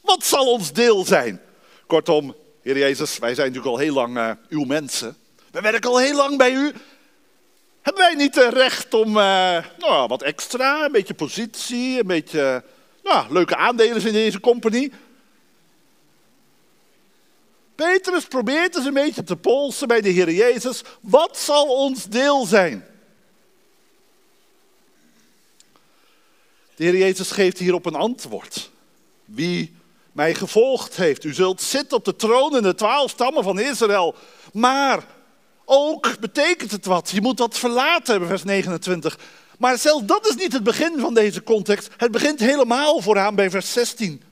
Wat 0.00 0.24
zal 0.24 0.52
ons 0.52 0.72
deel 0.72 1.04
zijn? 1.04 1.40
Kortom, 1.86 2.34
Heer 2.62 2.78
Jezus, 2.78 3.18
wij 3.18 3.34
zijn 3.34 3.46
natuurlijk 3.46 3.74
al 3.74 3.80
heel 3.82 3.94
lang 3.94 4.16
uh, 4.16 4.30
uw 4.48 4.64
mensen. 4.64 5.16
We 5.50 5.60
werken 5.60 5.90
al 5.90 5.98
heel 5.98 6.16
lang 6.16 6.38
bij 6.38 6.52
u. 6.52 6.72
Hebben 7.80 8.02
wij 8.02 8.14
niet 8.14 8.36
recht 8.36 8.94
om 8.94 9.08
uh, 9.08 9.64
nou, 9.78 10.08
wat 10.08 10.22
extra, 10.22 10.84
een 10.84 10.92
beetje 10.92 11.14
positie, 11.14 12.00
een 12.00 12.06
beetje 12.06 12.64
nou, 13.02 13.32
leuke 13.32 13.56
aandelen 13.56 14.06
in 14.06 14.12
deze 14.12 14.40
compagnie? 14.40 14.92
Petrus 17.74 18.24
probeert 18.24 18.76
eens 18.76 18.86
een 18.86 18.94
beetje 18.94 19.22
te 19.22 19.36
polsen 19.36 19.88
bij 19.88 20.00
de 20.00 20.08
Heer 20.08 20.30
Jezus. 20.30 20.82
Wat 21.00 21.38
zal 21.38 21.66
ons 21.66 22.04
deel 22.04 22.46
zijn? 22.46 22.88
De 26.80 26.86
Heer 26.86 26.96
Jezus 26.96 27.30
geeft 27.30 27.58
hierop 27.58 27.86
een 27.86 27.94
antwoord. 27.94 28.70
Wie 29.24 29.76
mij 30.12 30.34
gevolgd 30.34 30.96
heeft, 30.96 31.24
u 31.24 31.34
zult 31.34 31.62
zitten 31.62 31.96
op 31.96 32.04
de 32.04 32.16
troon 32.16 32.56
in 32.56 32.62
de 32.62 32.74
twaalf 32.74 33.10
stammen 33.10 33.42
van 33.42 33.58
Israël. 33.58 34.14
Maar 34.52 35.04
ook 35.64 36.18
betekent 36.20 36.70
het 36.70 36.86
wat. 36.86 37.10
Je 37.10 37.20
moet 37.20 37.36
dat 37.36 37.58
verlaten 37.58 38.10
hebben, 38.10 38.28
vers 38.28 38.44
29. 38.44 39.18
Maar 39.58 39.78
zelfs 39.78 40.04
dat 40.04 40.28
is 40.28 40.34
niet 40.34 40.52
het 40.52 40.62
begin 40.62 40.98
van 40.98 41.14
deze 41.14 41.42
context. 41.42 41.88
Het 41.96 42.10
begint 42.10 42.40
helemaal 42.40 43.00
vooraan 43.00 43.34
bij 43.34 43.50
vers 43.50 43.72
16. 43.72 44.22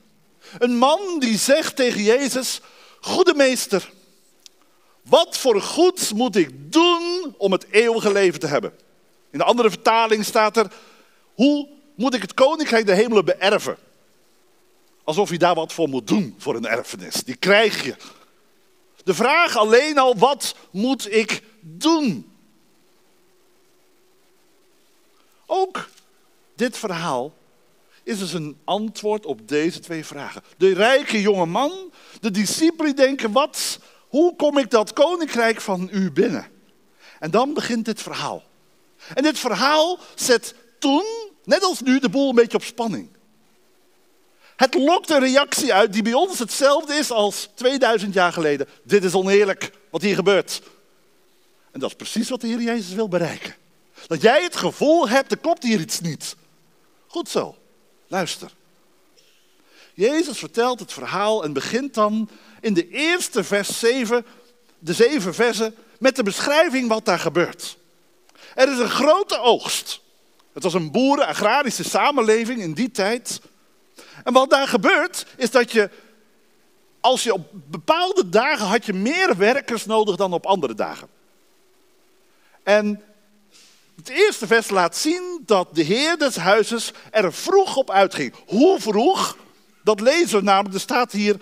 Een 0.58 0.76
man 0.76 1.00
die 1.18 1.38
zegt 1.38 1.76
tegen 1.76 2.02
Jezus: 2.02 2.60
Goede 3.00 3.34
meester, 3.34 3.90
wat 5.02 5.36
voor 5.36 5.62
goeds 5.62 6.12
moet 6.12 6.36
ik 6.36 6.72
doen 6.72 7.34
om 7.36 7.52
het 7.52 7.66
eeuwige 7.70 8.12
leven 8.12 8.40
te 8.40 8.46
hebben? 8.46 8.72
In 9.30 9.38
de 9.38 9.44
andere 9.44 9.70
vertaling 9.70 10.24
staat 10.24 10.56
er: 10.56 10.72
Hoe 11.34 11.76
moet 11.98 12.14
ik 12.14 12.22
het 12.22 12.34
koninkrijk 12.34 12.86
der 12.86 12.94
hemelen 12.94 13.24
beërven? 13.24 13.76
Alsof 15.04 15.30
je 15.30 15.38
daar 15.38 15.54
wat 15.54 15.72
voor 15.72 15.88
moet 15.88 16.06
doen 16.06 16.34
voor 16.38 16.54
een 16.54 16.66
erfenis. 16.66 17.14
Die 17.14 17.36
krijg 17.36 17.84
je. 17.84 17.96
De 19.04 19.14
vraag 19.14 19.56
alleen 19.56 19.98
al: 19.98 20.16
wat 20.16 20.54
moet 20.70 21.12
ik 21.12 21.42
doen? 21.60 22.32
Ook 25.46 25.88
dit 26.54 26.78
verhaal 26.78 27.34
is 28.02 28.18
dus 28.18 28.32
een 28.32 28.58
antwoord 28.64 29.26
op 29.26 29.48
deze 29.48 29.80
twee 29.80 30.04
vragen. 30.04 30.42
De 30.56 30.74
rijke 30.74 31.20
jonge 31.20 31.46
man, 31.46 31.92
de 32.20 32.30
discipelen 32.30 32.96
denken, 32.96 33.32
wat, 33.32 33.78
hoe 34.08 34.36
kom 34.36 34.58
ik 34.58 34.70
dat 34.70 34.92
koninkrijk 34.92 35.60
van 35.60 35.88
u 35.92 36.10
binnen? 36.12 36.46
En 37.18 37.30
dan 37.30 37.54
begint 37.54 37.84
dit 37.84 38.02
verhaal. 38.02 38.42
En 39.14 39.22
dit 39.22 39.38
verhaal 39.38 39.98
zet 40.14 40.54
toen, 40.78 41.27
net 41.48 41.62
als 41.62 41.80
nu, 41.80 41.98
de 41.98 42.08
boel 42.08 42.28
een 42.28 42.34
beetje 42.34 42.56
op 42.56 42.62
spanning. 42.62 43.08
Het 44.56 44.74
lokt 44.74 45.10
een 45.10 45.18
reactie 45.18 45.74
uit 45.74 45.92
die 45.92 46.02
bij 46.02 46.12
ons 46.12 46.38
hetzelfde 46.38 46.94
is 46.94 47.10
als 47.10 47.48
2000 47.54 48.14
jaar 48.14 48.32
geleden. 48.32 48.68
Dit 48.82 49.04
is 49.04 49.14
oneerlijk 49.14 49.70
wat 49.90 50.02
hier 50.02 50.14
gebeurt. 50.14 50.62
En 51.70 51.80
dat 51.80 51.90
is 51.90 51.96
precies 51.96 52.28
wat 52.28 52.40
de 52.40 52.46
Heer 52.46 52.60
Jezus 52.62 52.94
wil 52.94 53.08
bereiken. 53.08 53.54
Dat 54.06 54.22
jij 54.22 54.42
het 54.42 54.56
gevoel 54.56 55.08
hebt, 55.08 55.30
er 55.30 55.38
klopt 55.38 55.62
hier 55.62 55.80
iets 55.80 56.00
niet. 56.00 56.36
Goed 57.06 57.28
zo, 57.28 57.56
luister. 58.06 58.50
Jezus 59.94 60.38
vertelt 60.38 60.80
het 60.80 60.92
verhaal 60.92 61.44
en 61.44 61.52
begint 61.52 61.94
dan 61.94 62.30
in 62.60 62.74
de 62.74 62.88
eerste 62.88 63.44
vers 63.44 63.78
7, 63.78 64.26
de 64.78 64.92
zeven 64.92 65.34
versen, 65.34 65.74
met 65.98 66.16
de 66.16 66.22
beschrijving 66.22 66.88
wat 66.88 67.04
daar 67.04 67.18
gebeurt. 67.18 67.76
Er 68.54 68.72
is 68.72 68.78
een 68.78 68.90
grote 68.90 69.40
oogst. 69.40 70.00
Het 70.58 70.72
was 70.72 70.82
een 70.82 70.90
boeren-agrarische 70.90 71.84
samenleving 71.84 72.60
in 72.60 72.72
die 72.72 72.90
tijd. 72.90 73.40
En 74.24 74.32
wat 74.32 74.50
daar 74.50 74.68
gebeurt, 74.68 75.26
is 75.36 75.50
dat 75.50 75.72
je, 75.72 75.90
als 77.00 77.22
je 77.22 77.32
op 77.32 77.48
bepaalde 77.52 78.28
dagen 78.28 78.66
had 78.66 78.86
je 78.86 78.92
meer 78.92 79.36
werkers 79.36 79.86
nodig 79.86 80.16
dan 80.16 80.32
op 80.32 80.46
andere 80.46 80.74
dagen. 80.74 81.08
En 82.62 83.02
het 83.96 84.08
eerste 84.08 84.46
vers 84.46 84.70
laat 84.70 84.96
zien 84.96 85.42
dat 85.46 85.74
de 85.74 85.82
heer 85.82 86.18
des 86.18 86.36
huizes 86.36 86.92
er 87.10 87.32
vroeg 87.32 87.76
op 87.76 87.90
uitging. 87.90 88.34
Hoe 88.46 88.80
vroeg? 88.80 89.36
Dat 89.84 90.00
lezen 90.00 90.38
we 90.38 90.44
namelijk, 90.44 90.74
er 90.74 90.80
staat 90.80 91.12
hier 91.12 91.36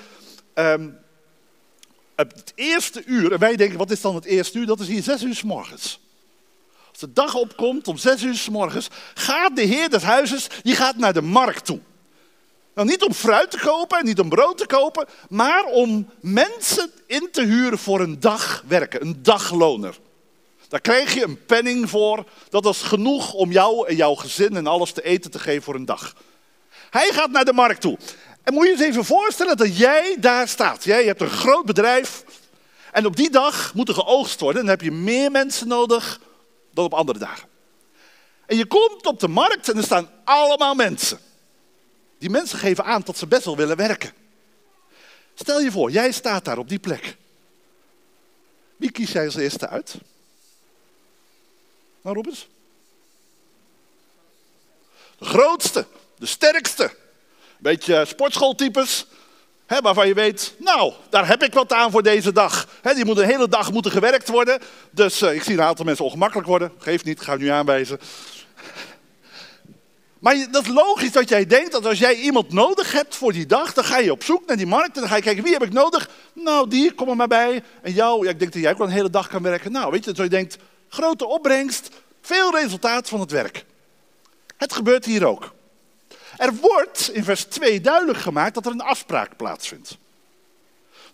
um, 0.54 0.98
het 2.16 2.52
eerste 2.54 3.04
uur. 3.04 3.32
En 3.32 3.38
wij 3.38 3.56
denken, 3.56 3.78
wat 3.78 3.90
is 3.90 4.00
dan 4.00 4.14
het 4.14 4.24
eerste 4.24 4.58
uur? 4.58 4.66
Dat 4.66 4.80
is 4.80 4.88
hier 4.88 5.02
zes 5.02 5.22
uur 5.22 5.34
s 5.34 5.42
morgens. 5.42 6.00
Als 6.96 7.04
de 7.04 7.20
dag 7.20 7.34
opkomt 7.34 7.88
om 7.88 7.96
zes 7.96 8.22
uur 8.22 8.34
s 8.34 8.48
morgens, 8.48 8.88
gaat 9.14 9.56
de 9.56 9.62
heer 9.62 9.90
des 9.90 10.02
huizes, 10.02 10.46
die 10.62 10.76
gaat 10.76 10.96
naar 10.96 11.12
de 11.12 11.22
markt 11.22 11.64
toe. 11.64 11.80
Nou, 12.74 12.88
niet 12.88 13.02
om 13.02 13.12
fruit 13.12 13.50
te 13.50 13.58
kopen 13.58 13.98
en 13.98 14.04
niet 14.04 14.20
om 14.20 14.28
brood 14.28 14.58
te 14.58 14.66
kopen, 14.66 15.06
maar 15.28 15.64
om 15.64 16.10
mensen 16.20 16.90
in 17.06 17.28
te 17.32 17.42
huren 17.42 17.78
voor 17.78 18.00
een 18.00 18.20
dag 18.20 18.64
werken, 18.66 19.00
een 19.02 19.22
dagloner. 19.22 19.98
Daar 20.68 20.80
krijg 20.80 21.14
je 21.14 21.24
een 21.24 21.44
penning 21.46 21.90
voor. 21.90 22.24
Dat 22.48 22.64
was 22.64 22.82
genoeg 22.82 23.32
om 23.32 23.52
jou 23.52 23.88
en 23.88 23.96
jouw 23.96 24.14
gezin 24.14 24.56
en 24.56 24.66
alles 24.66 24.92
te 24.92 25.02
eten 25.02 25.30
te 25.30 25.38
geven 25.38 25.62
voor 25.62 25.74
een 25.74 25.84
dag. 25.84 26.14
Hij 26.90 27.10
gaat 27.12 27.30
naar 27.30 27.44
de 27.44 27.52
markt 27.52 27.80
toe. 27.80 27.98
En 28.42 28.54
moet 28.54 28.66
je 28.66 28.72
eens 28.72 28.80
even 28.80 29.04
voorstellen 29.04 29.56
dat 29.56 29.78
jij 29.78 30.16
daar 30.20 30.48
staat. 30.48 30.84
Jij 30.84 31.04
hebt 31.04 31.20
een 31.20 31.30
groot 31.30 31.64
bedrijf. 31.64 32.24
En 32.92 33.06
op 33.06 33.16
die 33.16 33.30
dag 33.30 33.74
moet 33.74 33.88
er 33.88 33.94
geoogst 33.94 34.40
worden. 34.40 34.60
Dan 34.60 34.70
heb 34.70 34.80
je 34.80 34.92
meer 34.92 35.30
mensen 35.30 35.68
nodig 35.68 36.20
dan 36.76 36.84
op 36.84 36.94
andere 36.94 37.18
dagen. 37.18 37.48
En 38.46 38.56
je 38.56 38.66
komt 38.66 39.06
op 39.06 39.20
de 39.20 39.28
markt 39.28 39.68
en 39.68 39.76
er 39.76 39.82
staan 39.82 40.10
allemaal 40.24 40.74
mensen. 40.74 41.18
Die 42.18 42.30
mensen 42.30 42.58
geven 42.58 42.84
aan 42.84 43.02
dat 43.04 43.18
ze 43.18 43.26
best 43.26 43.44
wel 43.44 43.56
willen 43.56 43.76
werken. 43.76 44.12
Stel 45.34 45.60
je 45.60 45.70
voor, 45.70 45.90
jij 45.90 46.12
staat 46.12 46.44
daar 46.44 46.58
op 46.58 46.68
die 46.68 46.78
plek. 46.78 47.16
Wie 48.76 48.90
kies 48.90 49.12
jij 49.12 49.24
als 49.24 49.34
eerste 49.34 49.68
uit? 49.68 49.94
Nou, 52.00 52.20
eens. 52.28 52.48
De 55.18 55.24
grootste, 55.24 55.86
de 56.18 56.26
sterkste. 56.26 56.96
Beetje 57.58 58.04
sportschooltypes. 58.04 59.06
Hè, 59.66 59.80
waarvan 59.80 60.08
je 60.08 60.14
weet, 60.14 60.54
nou, 60.58 60.92
daar 61.08 61.28
heb 61.28 61.42
ik 61.42 61.54
wat 61.54 61.72
aan 61.72 61.90
voor 61.90 62.02
deze 62.02 62.32
dag. 62.32 62.68
Hè, 62.82 62.94
die 62.94 63.04
moet 63.04 63.18
een 63.18 63.24
hele 63.24 63.48
dag 63.48 63.72
moeten 63.72 63.90
gewerkt 63.90 64.28
worden. 64.28 64.58
Dus 64.90 65.22
uh, 65.22 65.34
ik 65.34 65.42
zie 65.42 65.54
een 65.54 65.62
aantal 65.62 65.84
mensen 65.84 66.04
ongemakkelijk 66.04 66.48
worden. 66.48 66.72
Geeft 66.78 67.04
niet, 67.04 67.20
ga 67.20 67.36
nu 67.36 67.48
aanwijzen. 67.48 68.00
Maar 70.18 70.46
dat 70.50 70.62
is 70.62 70.68
logisch 70.68 71.12
dat 71.12 71.28
jij 71.28 71.46
denkt 71.46 71.72
dat 71.72 71.86
als 71.86 71.98
jij 71.98 72.14
iemand 72.14 72.52
nodig 72.52 72.92
hebt 72.92 73.16
voor 73.16 73.32
die 73.32 73.46
dag, 73.46 73.72
dan 73.72 73.84
ga 73.84 73.98
je 73.98 74.12
op 74.12 74.22
zoek 74.22 74.46
naar 74.46 74.56
die 74.56 74.66
markt 74.66 74.94
en 74.94 75.00
dan 75.00 75.08
ga 75.08 75.16
je 75.16 75.22
kijken 75.22 75.42
wie 75.42 75.52
heb 75.52 75.62
ik 75.62 75.72
nodig. 75.72 76.08
Nou, 76.32 76.68
die, 76.68 76.92
kom 76.92 77.08
er 77.08 77.16
maar 77.16 77.28
bij. 77.28 77.62
En 77.82 77.92
jou, 77.92 78.24
ja, 78.24 78.30
ik 78.30 78.38
denk 78.38 78.52
dat 78.52 78.62
jij 78.62 78.70
ook 78.70 78.78
wel 78.78 78.86
een 78.86 78.92
hele 78.92 79.10
dag 79.10 79.28
kan 79.28 79.42
werken. 79.42 79.72
Nou, 79.72 79.90
weet 79.90 80.04
je, 80.04 80.12
dat 80.12 80.24
je 80.24 80.30
denkt, 80.30 80.56
grote 80.88 81.26
opbrengst, 81.26 81.88
veel 82.20 82.50
resultaat 82.50 83.08
van 83.08 83.20
het 83.20 83.30
werk. 83.30 83.64
Het 84.56 84.72
gebeurt 84.72 85.04
hier 85.04 85.26
ook. 85.26 85.54
Er 86.36 86.54
wordt 86.54 87.10
in 87.12 87.24
vers 87.24 87.44
2 87.44 87.80
duidelijk 87.80 88.18
gemaakt 88.18 88.54
dat 88.54 88.66
er 88.66 88.72
een 88.72 88.80
afspraak 88.80 89.36
plaatsvindt. 89.36 89.96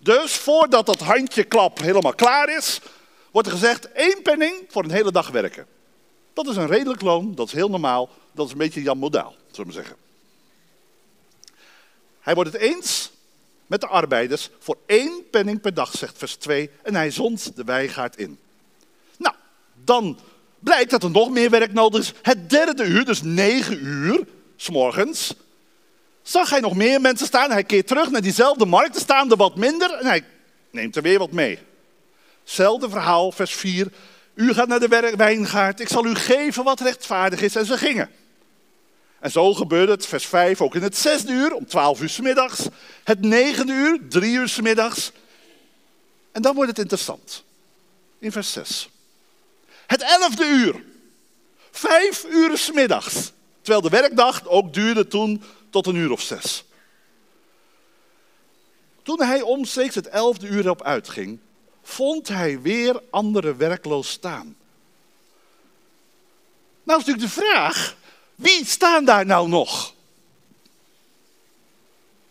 Dus 0.00 0.32
voordat 0.32 0.86
dat 0.86 1.00
handjeklap 1.00 1.78
helemaal 1.78 2.14
klaar 2.14 2.56
is, 2.56 2.80
wordt 3.30 3.48
er 3.48 3.54
gezegd 3.54 3.92
één 3.92 4.22
penning 4.22 4.54
voor 4.68 4.84
een 4.84 4.90
hele 4.90 5.12
dag 5.12 5.30
werken. 5.30 5.66
Dat 6.32 6.46
is 6.46 6.56
een 6.56 6.66
redelijk 6.66 7.00
loon, 7.00 7.34
dat 7.34 7.46
is 7.46 7.52
heel 7.52 7.68
normaal, 7.68 8.10
dat 8.32 8.46
is 8.46 8.52
een 8.52 8.58
beetje 8.58 8.82
Jan 8.82 8.98
Modaal, 8.98 9.34
zullen 9.50 9.66
we 9.66 9.76
zeggen. 9.76 9.96
Hij 12.20 12.34
wordt 12.34 12.52
het 12.52 12.62
eens 12.62 13.10
met 13.66 13.80
de 13.80 13.86
arbeiders 13.86 14.50
voor 14.58 14.76
één 14.86 15.22
penning 15.30 15.60
per 15.60 15.74
dag, 15.74 15.96
zegt 15.96 16.18
vers 16.18 16.34
2, 16.34 16.70
en 16.82 16.94
hij 16.94 17.10
zond 17.10 17.56
de 17.56 17.64
wijgaard 17.64 18.16
in. 18.16 18.38
Nou, 19.16 19.34
dan 19.84 20.18
blijkt 20.58 20.90
dat 20.90 21.02
er 21.02 21.10
nog 21.10 21.30
meer 21.30 21.50
werk 21.50 21.72
nodig 21.72 22.00
is. 22.00 22.12
Het 22.22 22.50
derde 22.50 22.84
uur, 22.84 23.04
dus 23.04 23.22
negen 23.22 23.84
uur, 23.84 24.26
s 24.56 24.70
morgens, 24.70 25.34
zag 26.22 26.50
hij 26.50 26.60
nog 26.60 26.74
meer 26.74 27.00
mensen 27.00 27.26
staan. 27.26 27.50
Hij 27.50 27.64
keert 27.64 27.86
terug 27.86 28.10
naar 28.10 28.22
diezelfde 28.22 28.66
markt, 28.66 28.94
er 28.94 29.00
staan 29.00 29.30
er 29.30 29.36
wat 29.36 29.56
minder 29.56 29.90
en 29.90 30.06
hij 30.06 30.24
neemt 30.70 30.96
er 30.96 31.02
weer 31.02 31.18
wat 31.18 31.32
mee. 31.32 31.58
Hetzelfde 32.44 32.90
verhaal, 32.90 33.32
vers 33.32 33.54
4. 33.54 33.88
U 34.34 34.52
gaat 34.52 34.68
naar 34.68 34.80
de 34.80 35.14
wijngaard, 35.16 35.80
ik 35.80 35.88
zal 35.88 36.06
u 36.06 36.14
geven 36.14 36.64
wat 36.64 36.80
rechtvaardig 36.80 37.42
is. 37.42 37.56
En 37.56 37.66
ze 37.66 37.78
gingen. 37.78 38.10
En 39.20 39.30
zo 39.30 39.54
gebeurde 39.54 39.92
het, 39.92 40.06
vers 40.06 40.26
5, 40.26 40.60
ook 40.60 40.74
in 40.74 40.82
het 40.82 40.96
zesde 40.96 41.32
uur, 41.32 41.54
om 41.54 41.66
12 41.66 42.00
uur 42.00 42.08
s 42.08 42.20
middags. 42.20 42.66
Het 43.04 43.20
negende 43.20 43.72
uur, 43.72 43.98
drie 44.08 44.34
uur 44.34 44.48
s 44.48 44.60
middags. 44.60 45.12
En 46.32 46.42
dan 46.42 46.54
wordt 46.54 46.70
het 46.70 46.78
interessant. 46.78 47.44
In 48.18 48.32
vers 48.32 48.52
6. 48.52 48.88
Het 49.86 50.02
elfde 50.02 50.44
uur. 50.44 50.84
Vijf 51.70 52.24
uur 52.30 52.58
s 52.58 52.72
middags. 52.72 53.32
Terwijl 53.62 53.80
de 53.80 53.88
werkdag 53.88 54.46
ook 54.46 54.74
duurde 54.74 55.08
toen 55.08 55.42
tot 55.70 55.86
een 55.86 55.94
uur 55.94 56.10
of 56.10 56.20
zes. 56.20 56.64
Toen 59.02 59.22
hij 59.22 59.40
omstreeks 59.40 59.94
het 59.94 60.08
elfde 60.08 60.46
uur 60.46 60.70
op 60.70 60.82
uitging, 60.82 61.38
vond 61.82 62.28
hij 62.28 62.60
weer 62.60 63.02
andere 63.10 63.56
werkloos 63.56 64.10
staan. 64.10 64.56
Nou 66.82 67.00
is 67.00 67.06
natuurlijk 67.06 67.34
de 67.34 67.40
vraag, 67.40 67.96
wie 68.34 68.64
staan 68.66 69.04
daar 69.04 69.26
nou 69.26 69.48
nog? 69.48 69.94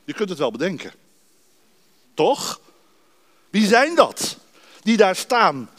Je 0.04 0.14
kunt 0.14 0.30
het 0.30 0.38
wel 0.38 0.52
bedenken. 0.52 0.94
Toch? 2.14 2.60
Wie 3.50 3.68
zijn 3.68 3.96
dat 3.96 4.38
die 4.82 4.98
daar 4.98 5.16
staan 5.16 5.70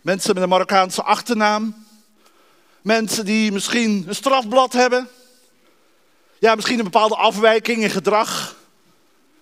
Mensen 0.00 0.34
met 0.34 0.42
een 0.42 0.48
Marokkaanse 0.48 1.02
achternaam. 1.02 1.86
Mensen 2.82 3.24
die 3.24 3.52
misschien 3.52 4.04
een 4.08 4.14
strafblad 4.14 4.72
hebben. 4.72 5.08
Ja, 6.38 6.54
misschien 6.54 6.78
een 6.78 6.84
bepaalde 6.84 7.16
afwijking 7.16 7.82
in 7.82 7.90
gedrag. 7.90 8.56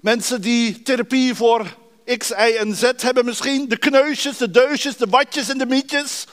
Mensen 0.00 0.40
die 0.40 0.82
therapie 0.82 1.34
voor 1.34 1.76
X, 2.16 2.30
Y 2.30 2.56
en 2.58 2.74
Z 2.74 2.92
hebben 2.96 3.24
misschien. 3.24 3.68
De 3.68 3.78
kneusjes, 3.78 4.36
de 4.36 4.50
deusjes, 4.50 4.96
de 4.96 5.06
watjes 5.06 5.48
en 5.48 5.58
de 5.58 5.66
mietjes. 5.66 6.26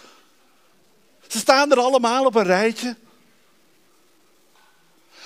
Ze 1.27 1.37
staan 1.37 1.71
er 1.71 1.79
allemaal 1.79 2.25
op 2.25 2.35
een 2.35 2.43
rijtje. 2.43 2.95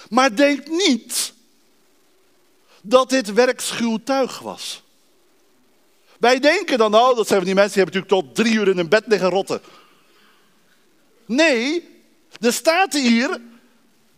Maar 0.10 0.36
denk 0.36 0.68
niet 0.68 1.34
dat 2.82 3.10
dit 3.10 3.34
werkschuw 3.34 3.98
tuig 4.04 4.40
was. 4.40 4.84
Wij 6.20 6.40
denken 6.40 6.78
dan, 6.78 6.92
nou, 6.92 7.16
dat 7.16 7.28
zijn 7.28 7.40
van 7.40 7.48
die 7.48 7.56
mensen 7.56 7.74
die 7.74 7.84
hebben 7.84 8.02
natuurlijk 8.02 8.28
tot 8.28 8.46
drie 8.46 8.60
uur 8.60 8.68
in 8.68 8.78
hun 8.78 8.90
bed 8.90 9.04
liggen 9.08 9.30
rotten. 9.30 9.62
Nee, 11.30 11.88
Er 12.40 12.54
staat 12.54 12.94
hier, 12.94 13.42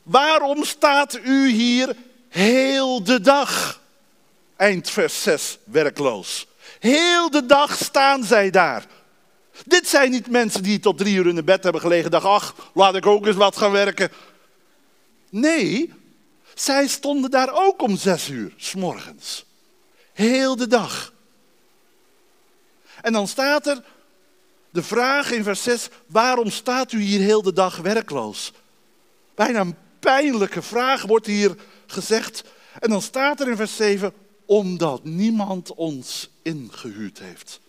waarom 0.04 0.64
staat 0.64 1.20
u 1.24 1.50
hier 1.50 1.96
heel 2.30 3.04
de 3.04 3.22
dag? 3.22 3.82
Eind 4.56 4.90
vers 4.90 5.22
6, 5.22 5.58
werkloos. 5.64 6.48
Heel 6.80 7.30
de 7.30 7.46
dag 7.46 7.78
staan 7.78 8.24
zij 8.24 8.50
daar. 8.50 8.86
Dit 9.66 9.88
zijn 9.88 10.12
niet 10.12 10.30
mensen 10.30 10.64
die 10.64 10.80
tot 10.80 10.98
drie 10.98 11.16
uur 11.16 11.28
in 11.28 11.36
de 11.36 11.44
bed 11.44 11.64
hebben 11.64 11.82
gelegen 11.82 12.12
dachten, 12.12 12.30
ach, 12.30 12.56
laat 12.74 12.96
ik 12.96 13.06
ook 13.06 13.26
eens 13.26 13.36
wat 13.36 13.58
gaan 13.58 13.72
werken. 13.72 14.12
Nee, 15.30 15.94
zij 16.54 16.88
stonden 16.88 17.32
daar 17.32 17.54
ook 17.54 17.82
om 17.82 17.98
zes 17.98 18.30
uur, 18.30 18.54
s 18.58 18.76
morgens. 18.76 19.46
Heel 20.14 20.56
de 20.56 20.68
dag. 20.68 21.14
En 23.02 23.14
dan 23.14 23.28
staat 23.28 23.68
er 23.68 23.84
de 24.72 24.84
vraag 24.84 25.32
in 25.32 25.44
vers 25.44 25.64
6, 25.64 25.88
waarom 26.06 26.50
staat 26.50 26.92
u 26.92 27.02
hier 27.02 27.20
heel 27.20 27.42
de 27.42 27.54
dag 27.54 27.78
werkloos? 27.78 28.52
Bijna 29.36 29.60
een 29.60 29.76
pijnlijke 30.00 30.62
vraag 30.62 31.04
wordt 31.04 31.26
hier 31.26 31.56
gezegd. 31.88 32.44
En 32.80 32.90
dan 32.90 33.02
staat 33.02 33.42
er 33.42 33.50
in 33.50 33.56
vers 33.56 33.76
7, 33.76 34.14
omdat 34.46 35.04
niemand 35.04 35.74
ons 35.74 36.30
ingehuurd 36.42 37.20
heeft. 37.20 37.60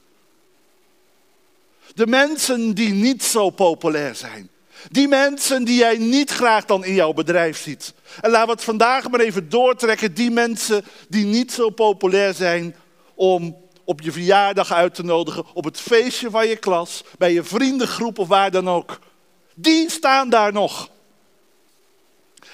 De 1.94 2.06
mensen 2.06 2.74
die 2.74 2.92
niet 2.92 3.22
zo 3.22 3.50
populair 3.50 4.14
zijn. 4.14 4.48
Die 4.90 5.08
mensen 5.08 5.64
die 5.64 5.76
jij 5.76 5.98
niet 5.98 6.30
graag 6.30 6.64
dan 6.64 6.84
in 6.84 6.94
jouw 6.94 7.12
bedrijf 7.12 7.58
ziet. 7.58 7.94
En 8.20 8.30
laten 8.30 8.46
we 8.46 8.52
het 8.52 8.64
vandaag 8.64 9.10
maar 9.10 9.20
even 9.20 9.48
doortrekken. 9.48 10.14
Die 10.14 10.30
mensen 10.30 10.84
die 11.08 11.24
niet 11.24 11.52
zo 11.52 11.70
populair 11.70 12.34
zijn 12.34 12.76
om 13.14 13.56
op 13.84 14.00
je 14.00 14.12
verjaardag 14.12 14.72
uit 14.72 14.94
te 14.94 15.02
nodigen, 15.02 15.44
op 15.54 15.64
het 15.64 15.80
feestje 15.80 16.30
van 16.30 16.48
je 16.48 16.56
klas, 16.56 17.04
bij 17.18 17.32
je 17.32 17.44
vriendengroep 17.44 18.18
of 18.18 18.28
waar 18.28 18.50
dan 18.50 18.68
ook. 18.68 18.98
Die 19.54 19.90
staan 19.90 20.30
daar 20.30 20.52
nog. 20.52 20.90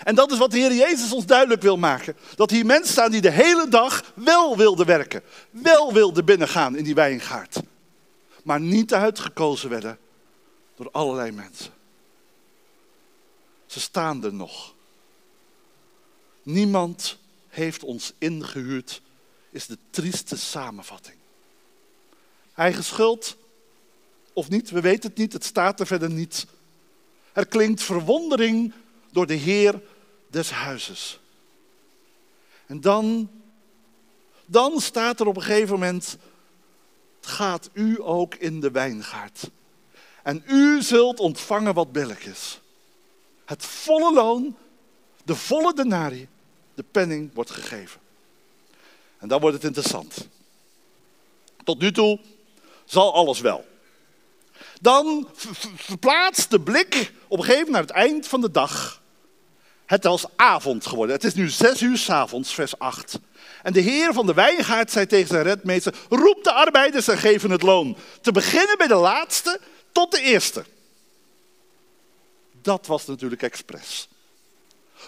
En 0.05 0.15
dat 0.15 0.33
is 0.33 0.39
wat 0.39 0.51
de 0.51 0.59
Heer 0.59 0.75
Jezus 0.75 1.13
ons 1.13 1.27
duidelijk 1.27 1.63
wil 1.63 1.77
maken. 1.77 2.17
Dat 2.35 2.51
hier 2.51 2.67
mensen 2.67 2.93
staan 2.93 3.11
die 3.11 3.21
de 3.21 3.31
hele 3.31 3.69
dag 3.69 4.13
wel 4.15 4.57
wilden 4.57 4.87
werken. 4.87 5.23
Wel 5.51 5.93
wilden 5.93 6.25
binnengaan 6.25 6.77
in 6.77 6.85
die 6.85 6.95
wijngaard. 6.95 7.61
Maar 8.43 8.61
niet 8.61 8.95
uitgekozen 8.95 9.71
werden 9.71 9.99
door 10.77 10.89
allerlei 10.91 11.31
mensen. 11.31 11.73
Ze 13.67 13.81
staan 13.81 14.25
er 14.25 14.35
nog. 14.35 14.75
Niemand 16.43 17.19
heeft 17.49 17.85
ons 17.85 18.13
ingehuurd, 18.19 19.03
is 19.51 19.67
de 19.67 19.79
trieste 19.91 20.37
samenvatting. 20.37 21.18
Eigen 22.59 22.85
schuld 22.85 23.37
of 24.33 24.49
niet, 24.49 24.71
we 24.71 24.81
weten 24.81 25.09
het 25.09 25.19
niet, 25.19 25.33
het 25.33 25.45
staat 25.45 25.81
er 25.81 25.87
verder 25.87 26.11
niet. 26.11 26.47
Er 27.33 27.47
klinkt 27.47 27.83
verwondering 27.83 28.73
door 29.11 29.27
de 29.27 29.35
Heer 29.35 29.83
des 30.29 30.51
huizes. 30.51 31.21
En 32.67 32.81
dan, 32.81 33.31
dan 34.47 34.81
staat 34.81 35.21
er 35.21 35.27
op 35.27 35.37
een 35.37 35.43
gegeven 35.43 35.73
moment, 35.73 36.17
gaat 37.21 37.71
u 37.73 38.03
ook 38.03 38.35
in 38.35 38.61
de 38.61 38.71
wijngaard. 38.71 39.51
En 40.23 40.43
u 40.47 40.83
zult 40.83 41.21
ontvangen 41.21 41.75
wat 41.75 41.93
billig 41.93 42.27
is. 42.27 42.61
Het 43.45 43.65
volle 43.65 44.13
loon, 44.13 44.57
de 45.25 45.35
volle 45.35 45.75
denari, 45.75 46.29
de 46.75 46.85
penning 46.91 47.31
wordt 47.35 47.51
gegeven. 47.51 48.01
En 49.19 49.29
dan 49.29 49.41
wordt 49.41 49.57
het 49.57 49.65
interessant. 49.65 50.29
Tot 51.65 51.81
nu 51.81 51.93
toe 51.93 52.21
zal 52.89 53.15
alles 53.15 53.41
wel. 53.41 53.67
Dan 54.81 55.29
verplaatst 55.77 56.51
de 56.51 56.61
blik 56.61 57.13
op 57.29 57.39
een 57.39 57.45
gegeven 57.45 57.67
moment 57.67 57.89
naar 57.89 57.97
het 57.97 58.11
eind 58.11 58.27
van 58.27 58.41
de 58.41 58.51
dag. 58.51 59.03
Het 59.87 60.05
is 60.05 60.25
avond 60.37 60.87
geworden. 60.87 61.17
Het 61.17 61.25
is 61.25 61.35
nu 61.35 61.49
zes 61.49 61.81
uur 61.81 61.97
s 61.97 62.11
avonds, 62.11 62.55
vers 62.55 62.79
8. 62.79 63.19
En 63.63 63.73
de 63.73 63.81
heer 63.81 64.13
van 64.13 64.27
de 64.27 64.35
wijngaard 64.35 64.91
zei 64.91 65.07
tegen 65.07 65.29
zijn 65.29 65.43
redmeester: 65.43 65.95
Roep 66.09 66.45
de 66.45 66.53
arbeiders 66.53 67.09
en 67.09 67.19
geef 67.19 67.43
het 67.43 67.63
loon. 67.63 67.97
Te 68.21 68.33
beginnen 68.33 68.79
bij 68.79 68.87
de 68.87 68.95
laatste 68.95 69.61
tot 69.93 70.11
de 70.11 70.21
eerste. 70.21 70.65
Dat 72.63 72.87
was 72.87 73.07
natuurlijk 73.07 73.43
expres. 73.43 74.09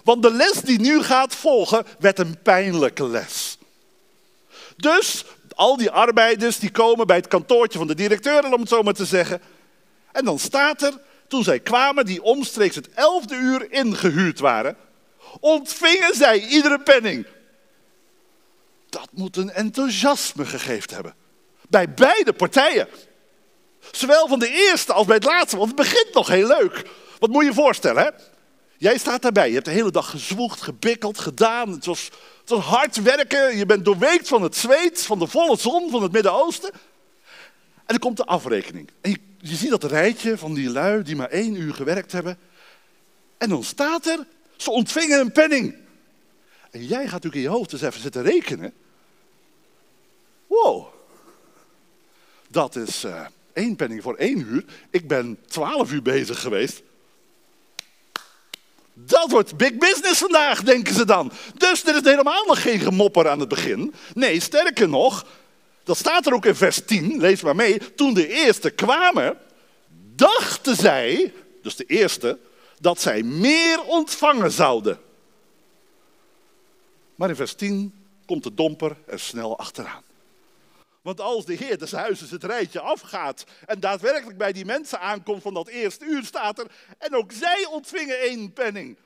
Want 0.04 0.22
de 0.22 0.32
les 0.32 0.60
die 0.60 0.80
nu 0.80 1.02
gaat 1.02 1.34
volgen, 1.34 1.86
werd 1.98 2.18
een 2.18 2.42
pijnlijke 2.42 3.08
les. 3.08 3.58
Dus 4.76 5.24
al 5.60 5.76
die 5.76 5.90
arbeiders 5.90 6.58
die 6.58 6.70
komen 6.70 7.06
bij 7.06 7.16
het 7.16 7.28
kantoortje 7.28 7.78
van 7.78 7.86
de 7.86 7.94
directeur, 7.94 8.52
om 8.52 8.60
het 8.60 8.68
zo 8.68 8.82
maar 8.82 8.94
te 8.94 9.04
zeggen. 9.04 9.42
En 10.12 10.24
dan 10.24 10.38
staat 10.38 10.82
er, 10.82 10.92
toen 11.28 11.42
zij 11.42 11.60
kwamen, 11.60 12.06
die 12.06 12.22
omstreeks 12.22 12.74
het 12.74 12.88
elfde 12.94 13.34
uur 13.34 13.72
ingehuurd 13.72 14.38
waren, 14.38 14.76
ontvingen 15.40 16.14
zij 16.14 16.40
iedere 16.40 16.80
penning. 16.80 17.26
Dat 18.88 19.08
moet 19.10 19.36
een 19.36 19.50
enthousiasme 19.50 20.46
gegeven 20.46 20.94
hebben. 20.94 21.14
Bij 21.68 21.94
beide 21.94 22.32
partijen. 22.32 22.88
Zowel 23.90 24.28
van 24.28 24.38
de 24.38 24.48
eerste 24.48 24.92
als 24.92 25.06
bij 25.06 25.16
het 25.16 25.24
laatste, 25.24 25.56
want 25.56 25.68
het 25.68 25.78
begint 25.78 26.14
nog 26.14 26.28
heel 26.28 26.46
leuk. 26.46 26.90
Wat 27.18 27.30
moet 27.30 27.42
je 27.42 27.48
je 27.48 27.54
voorstellen, 27.54 28.02
hè? 28.02 28.10
Jij 28.78 28.98
staat 28.98 29.22
daarbij, 29.22 29.48
je 29.48 29.54
hebt 29.54 29.64
de 29.64 29.70
hele 29.70 29.90
dag 29.90 30.10
gezwoegd, 30.10 30.60
gebikkeld, 30.60 31.18
gedaan. 31.18 31.70
Het 31.70 31.86
was, 31.86 32.08
het 32.50 32.60
hard 32.60 33.02
werken, 33.02 33.56
je 33.56 33.66
bent 33.66 33.84
doorweekt 33.84 34.28
van 34.28 34.42
het 34.42 34.56
zweet, 34.56 35.02
van 35.02 35.18
de 35.18 35.26
volle 35.26 35.58
zon, 35.58 35.90
van 35.90 36.02
het 36.02 36.12
Midden-Oosten. 36.12 36.70
En 36.72 37.96
dan 37.96 37.98
komt 37.98 38.16
de 38.16 38.24
afrekening. 38.24 38.90
En 39.00 39.10
je, 39.38 39.56
ziet 39.56 39.70
dat 39.70 39.84
rijtje 39.84 40.38
van 40.38 40.54
die 40.54 40.70
lui 40.70 41.02
die 41.02 41.16
maar 41.16 41.28
één 41.28 41.54
uur 41.54 41.74
gewerkt 41.74 42.12
hebben. 42.12 42.38
En 43.38 43.48
dan 43.48 43.64
staat 43.64 44.06
er, 44.06 44.26
ze 44.56 44.70
ontvingen 44.70 45.20
een 45.20 45.32
penning. 45.32 45.74
En 46.70 46.86
jij 46.86 47.02
gaat 47.02 47.12
natuurlijk 47.12 47.34
in 47.34 47.40
je 47.40 47.48
hoofd 47.48 47.72
eens 47.72 47.82
even 47.82 48.00
zitten 48.00 48.22
rekenen. 48.22 48.72
Wow, 50.46 50.86
dat 52.48 52.76
is 52.76 53.04
uh, 53.04 53.26
één 53.52 53.76
penning 53.76 54.02
voor 54.02 54.16
één 54.16 54.38
uur. 54.38 54.64
Ik 54.90 55.08
ben 55.08 55.38
twaalf 55.46 55.92
uur 55.92 56.02
bezig 56.02 56.40
geweest. 56.40 56.82
Dat 59.06 59.30
wordt 59.30 59.56
big 59.56 59.76
business 59.76 60.18
vandaag, 60.18 60.62
denken 60.62 60.94
ze 60.94 61.04
dan. 61.04 61.32
Dus 61.54 61.84
er 61.84 61.96
is 61.96 62.04
helemaal 62.04 62.44
nog 62.46 62.62
geen 62.62 62.80
gemopper 62.80 63.28
aan 63.28 63.40
het 63.40 63.48
begin. 63.48 63.94
Nee, 64.14 64.40
sterker 64.40 64.88
nog, 64.88 65.26
dat 65.84 65.96
staat 65.96 66.26
er 66.26 66.34
ook 66.34 66.46
in 66.46 66.54
vers 66.54 66.84
10, 66.84 67.20
lees 67.20 67.42
maar 67.42 67.56
mee. 67.56 67.94
Toen 67.94 68.14
de 68.14 68.28
eerste 68.28 68.70
kwamen, 68.70 69.38
dachten 70.14 70.76
zij, 70.76 71.32
dus 71.62 71.76
de 71.76 71.84
eerste, 71.84 72.38
dat 72.80 73.00
zij 73.00 73.22
meer 73.22 73.82
ontvangen 73.82 74.50
zouden. 74.50 74.98
Maar 77.14 77.28
in 77.28 77.36
vers 77.36 77.54
10 77.54 77.94
komt 78.26 78.42
de 78.42 78.54
domper 78.54 78.96
er 79.06 79.20
snel 79.20 79.58
achteraan. 79.58 80.02
Want 81.02 81.20
als 81.20 81.44
de 81.44 81.54
Heer 81.54 81.78
des 81.78 81.92
huizes 81.92 82.30
het 82.30 82.44
rijtje 82.44 82.80
afgaat 82.80 83.44
en 83.66 83.80
daadwerkelijk 83.80 84.38
bij 84.38 84.52
die 84.52 84.64
mensen 84.64 85.00
aankomt 85.00 85.42
van 85.42 85.54
dat 85.54 85.68
eerste 85.68 86.04
uur, 86.04 86.24
staat 86.24 86.58
er, 86.58 86.70
en 86.98 87.14
ook 87.14 87.32
zij 87.32 87.64
ontvingen 87.64 88.20
één 88.20 88.52
penning. 88.52 88.96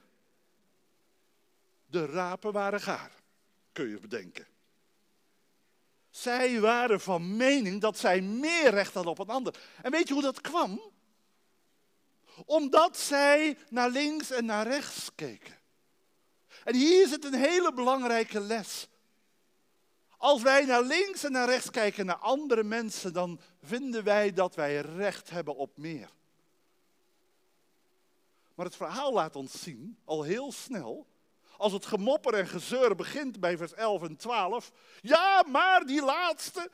De 1.87 2.07
rapen 2.07 2.53
waren 2.53 2.81
gaar, 2.81 3.11
kun 3.73 3.89
je 3.89 3.99
bedenken. 3.99 4.47
Zij 6.11 6.61
waren 6.61 7.01
van 7.01 7.37
mening 7.37 7.81
dat 7.81 7.99
zij 7.99 8.21
meer 8.21 8.71
recht 8.71 8.95
hadden 8.95 9.13
op 9.13 9.19
een 9.19 9.35
ander. 9.35 9.55
En 9.83 9.91
weet 9.91 10.09
je 10.09 10.15
hoe 10.15 10.23
dat 10.23 10.41
kwam? 10.41 10.93
Omdat 12.45 12.99
zij 12.99 13.59
naar 13.71 13.91
links 13.91 14.31
en 14.31 14.45
naar 14.45 14.67
rechts 14.67 15.11
keken. 15.15 15.59
En 16.65 16.75
hier 16.75 17.09
zit 17.09 17.25
een 17.25 17.35
hele 17.35 17.73
belangrijke 17.73 18.41
les. 18.41 18.89
Als 20.25 20.43
wij 20.43 20.65
naar 20.65 20.83
links 20.83 21.25
en 21.25 21.33
naar 21.33 21.49
rechts 21.49 21.71
kijken 21.71 22.07
naar 22.07 22.17
andere 22.17 22.63
mensen, 22.63 23.13
dan 23.13 23.41
vinden 23.63 24.05
wij 24.05 24.33
dat 24.33 24.55
wij 24.55 24.81
recht 24.81 25.31
hebben 25.31 25.57
op 25.57 25.77
meer. 25.77 26.09
Maar 28.55 28.67
het 28.67 28.77
verhaal 28.77 29.13
laat 29.13 29.37
ons 29.37 29.63
zien, 29.63 29.99
al 30.05 30.23
heel 30.23 30.53
snel, 30.53 31.07
als 31.57 31.73
het 31.73 31.87
gemopper 31.87 32.35
en 32.35 32.47
gezeur 32.47 32.95
begint 32.95 33.41
bij 33.41 33.57
vers 33.57 33.75
11 33.75 34.03
en 34.03 34.17
12. 34.17 34.73
Ja, 35.01 35.45
maar 35.47 35.87
die 35.87 36.03
laatste, 36.03 36.71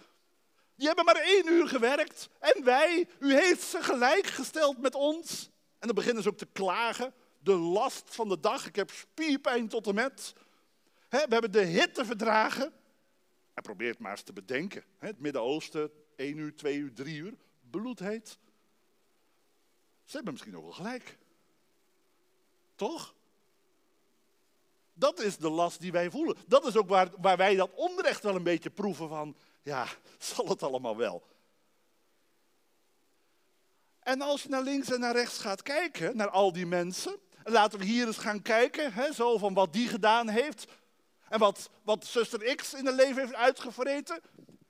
die 0.75 0.87
hebben 0.87 1.05
maar 1.05 1.21
één 1.21 1.47
uur 1.47 1.69
gewerkt. 1.69 2.29
En 2.39 2.65
wij, 2.65 3.09
u 3.19 3.35
heeft 3.35 3.63
ze 3.63 3.83
gelijk 3.83 4.27
gesteld 4.27 4.79
met 4.79 4.95
ons. 4.95 5.51
En 5.79 5.87
dan 5.87 5.95
beginnen 5.95 6.23
ze 6.23 6.29
ook 6.29 6.39
te 6.39 6.49
klagen. 6.53 7.15
De 7.39 7.55
last 7.55 8.03
van 8.07 8.29
de 8.29 8.41
dag, 8.41 8.67
ik 8.67 8.77
heb 8.77 8.91
spierpijn 8.91 9.69
tot 9.69 9.87
en 9.87 9.95
met. 9.95 10.33
we 11.09 11.27
hebben 11.29 11.53
de 11.53 11.65
hitte 11.65 12.05
verdragen. 12.05 12.79
Probeer 13.61 13.91
het 13.91 13.99
maar 13.99 14.11
eens 14.11 14.23
te 14.23 14.33
bedenken. 14.33 14.85
Het 14.99 15.19
Midden-Oosten, 15.19 15.91
1 16.17 16.37
uur, 16.37 16.57
2 16.57 16.77
uur, 16.77 16.93
3 16.93 17.17
uur, 17.17 17.35
bloedheet. 17.71 18.39
Ze 20.05 20.17
hebben 20.17 20.33
misschien 20.33 20.57
ook 20.57 20.63
wel 20.63 20.73
gelijk. 20.73 21.19
Toch? 22.75 23.15
Dat 24.93 25.21
is 25.21 25.37
de 25.37 25.51
last 25.51 25.81
die 25.81 25.93
wij 25.93 26.11
voelen. 26.11 26.37
Dat 26.47 26.67
is 26.67 26.77
ook 26.77 26.89
waar, 26.89 27.11
waar 27.21 27.37
wij 27.37 27.55
dat 27.55 27.71
onrecht 27.75 28.23
wel 28.23 28.35
een 28.35 28.43
beetje 28.43 28.71
proeven 28.71 29.09
van, 29.09 29.37
ja, 29.63 29.87
zal 30.19 30.49
het 30.49 30.63
allemaal 30.63 30.97
wel. 30.97 31.23
En 34.01 34.21
als 34.21 34.43
je 34.43 34.49
naar 34.49 34.63
links 34.63 34.91
en 34.91 35.01
naar 35.01 35.15
rechts 35.15 35.39
gaat 35.39 35.63
kijken, 35.63 36.17
naar 36.17 36.31
al 36.31 36.53
die 36.53 36.67
mensen, 36.67 37.19
en 37.45 37.53
laten 37.53 37.79
we 37.79 37.85
hier 37.85 38.07
eens 38.07 38.19
gaan 38.19 38.43
kijken, 38.43 38.93
hè, 38.93 39.13
zo 39.13 39.39
van 39.39 39.55
wat 39.55 39.73
die 39.73 39.89
gedaan 39.89 40.29
heeft, 40.29 40.67
en 41.31 41.39
wat, 41.39 41.71
wat 41.83 42.07
zuster 42.07 42.55
X 42.55 42.75
in 42.75 42.87
het 42.87 42.95
leven 42.95 43.23
heeft 43.23 43.35
uitgevreten. 43.35 44.21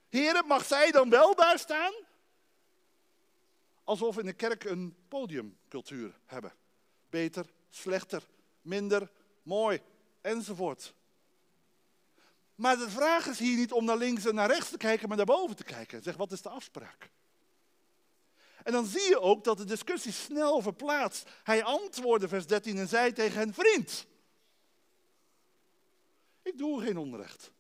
Heren, 0.09 0.47
mag 0.47 0.65
zij 0.65 0.91
dan 0.91 1.11
wel 1.11 1.35
daar 1.35 1.59
staan? 1.59 1.93
Alsof 3.85 4.15
we 4.15 4.21
in 4.21 4.27
de 4.27 4.33
kerk 4.33 4.65
een 4.65 4.97
podiumcultuur 5.09 6.21
hebben. 6.27 6.53
Beter, 7.11 7.47
slechter, 7.71 8.23
minder, 8.63 9.11
mooi, 9.43 9.81
enzovoort. 10.21 10.95
Maar 12.55 12.77
de 12.77 12.91
vraag 12.91 13.27
is 13.27 13.39
hier 13.39 13.57
niet 13.57 13.73
om 13.73 13.85
naar 13.85 13.97
links 13.97 14.27
en 14.27 14.35
naar 14.35 14.51
rechts 14.51 14.71
te 14.71 14.77
kijken, 14.77 15.09
maar 15.09 15.17
naar 15.17 15.27
boven 15.27 15.57
te 15.57 15.65
kijken. 15.65 16.03
Zeg, 16.03 16.17
wat 16.17 16.33
is 16.33 16.43
de 16.43 16.49
afspraak? 16.49 17.11
En 18.63 18.73
dan 18.73 18.87
zie 18.87 19.09
je 19.09 19.21
ook 19.21 19.45
dat 19.45 19.59
de 19.59 19.65
discussie 19.65 20.13
snel 20.13 20.63
verplaatst. 20.63 21.31
Hij 21.43 21.65
antwoordde, 21.65 22.29
vers 22.29 22.47
13, 22.47 22.79
en 22.79 22.89
zei 22.89 23.13
tegen 23.13 23.39
hen: 23.39 23.55
Vriend, 23.55 24.07
ik 26.53 26.59
doe 26.59 26.81
geen 26.81 26.99
onrecht. 26.99 27.53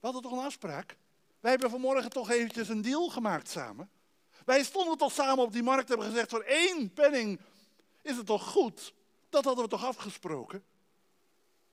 We 0.00 0.06
hadden 0.06 0.22
toch 0.22 0.32
een 0.32 0.44
afspraak? 0.44 0.96
Wij 1.40 1.50
hebben 1.50 1.70
vanmorgen 1.70 2.10
toch 2.10 2.30
eventjes 2.30 2.68
een 2.68 2.82
deal 2.82 3.08
gemaakt 3.08 3.48
samen. 3.48 3.90
Wij 4.44 4.64
stonden 4.64 4.98
toch 4.98 5.12
samen 5.12 5.44
op 5.44 5.52
die 5.52 5.62
markt 5.62 5.82
en 5.82 5.88
hebben 5.88 6.06
gezegd: 6.06 6.30
voor 6.30 6.42
één 6.42 6.92
penning 6.92 7.40
is 8.02 8.16
het 8.16 8.26
toch 8.26 8.46
goed? 8.46 8.94
Dat 9.28 9.44
hadden 9.44 9.64
we 9.64 9.70
toch 9.70 9.84
afgesproken? 9.84 10.64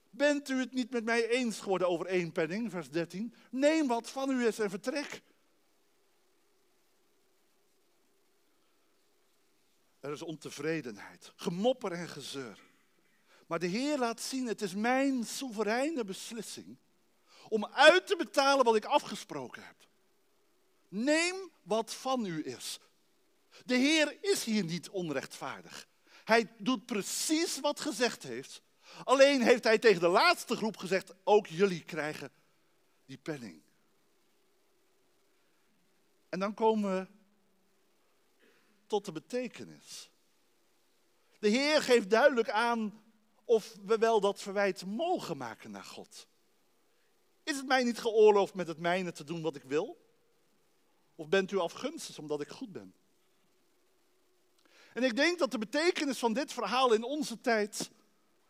Bent 0.09 0.49
u 0.49 0.59
het 0.59 0.73
niet 0.73 0.91
met 0.91 1.03
mij 1.03 1.29
eens 1.29 1.59
geworden 1.59 1.87
over 1.87 2.05
één 2.05 2.31
penning, 2.31 2.71
vers 2.71 2.89
13? 2.89 3.33
Neem 3.49 3.87
wat 3.87 4.09
van 4.09 4.29
u 4.29 4.45
is 4.45 4.59
en 4.59 4.69
vertrek. 4.69 5.21
Er 9.99 10.11
is 10.11 10.21
ontevredenheid, 10.21 11.31
gemopper 11.35 11.91
en 11.91 12.07
gezeur. 12.07 12.66
Maar 13.47 13.59
de 13.59 13.67
Heer 13.67 13.97
laat 13.97 14.21
zien, 14.21 14.47
het 14.47 14.61
is 14.61 14.75
mijn 14.75 15.23
soevereine 15.23 16.03
beslissing 16.03 16.77
om 17.49 17.65
uit 17.65 18.07
te 18.07 18.15
betalen 18.15 18.65
wat 18.65 18.75
ik 18.75 18.85
afgesproken 18.85 19.63
heb. 19.63 19.75
Neem 20.87 21.35
wat 21.63 21.93
van 21.93 22.25
u 22.25 22.45
is. 22.45 22.79
De 23.65 23.75
Heer 23.75 24.17
is 24.21 24.43
hier 24.43 24.63
niet 24.63 24.89
onrechtvaardig. 24.89 25.87
Hij 26.23 26.53
doet 26.57 26.85
precies 26.85 27.59
wat 27.59 27.79
gezegd 27.79 28.23
heeft. 28.23 28.61
Alleen 29.03 29.41
heeft 29.41 29.63
hij 29.63 29.77
tegen 29.77 30.01
de 30.01 30.07
laatste 30.07 30.55
groep 30.55 30.77
gezegd, 30.77 31.13
ook 31.23 31.47
jullie 31.47 31.83
krijgen 31.83 32.31
die 33.05 33.17
penning. 33.17 33.61
En 36.29 36.39
dan 36.39 36.53
komen 36.53 36.99
we 36.99 37.07
tot 38.87 39.05
de 39.05 39.11
betekenis. 39.11 40.09
De 41.39 41.49
Heer 41.49 41.81
geeft 41.81 42.09
duidelijk 42.09 42.49
aan 42.49 43.03
of 43.47 43.75
we 43.85 43.97
wel 43.97 44.19
dat 44.19 44.41
verwijt 44.41 44.85
mogen 44.85 45.37
maken 45.37 45.71
naar 45.71 45.83
God. 45.83 46.27
Is 47.43 47.55
het 47.55 47.67
mij 47.67 47.83
niet 47.83 47.99
geoorloofd 47.99 48.53
met 48.53 48.67
het 48.67 48.79
mijne 48.79 49.11
te 49.11 49.23
doen 49.23 49.41
wat 49.41 49.55
ik 49.55 49.63
wil? 49.63 50.05
Of 51.15 51.27
bent 51.27 51.51
u 51.51 51.57
afgunstig 51.57 52.17
omdat 52.17 52.41
ik 52.41 52.49
goed 52.49 52.71
ben? 52.71 52.93
En 54.93 55.03
ik 55.03 55.15
denk 55.15 55.39
dat 55.39 55.51
de 55.51 55.57
betekenis 55.57 56.19
van 56.19 56.33
dit 56.33 56.53
verhaal 56.53 56.93
in 56.93 57.03
onze 57.03 57.41
tijd 57.41 57.89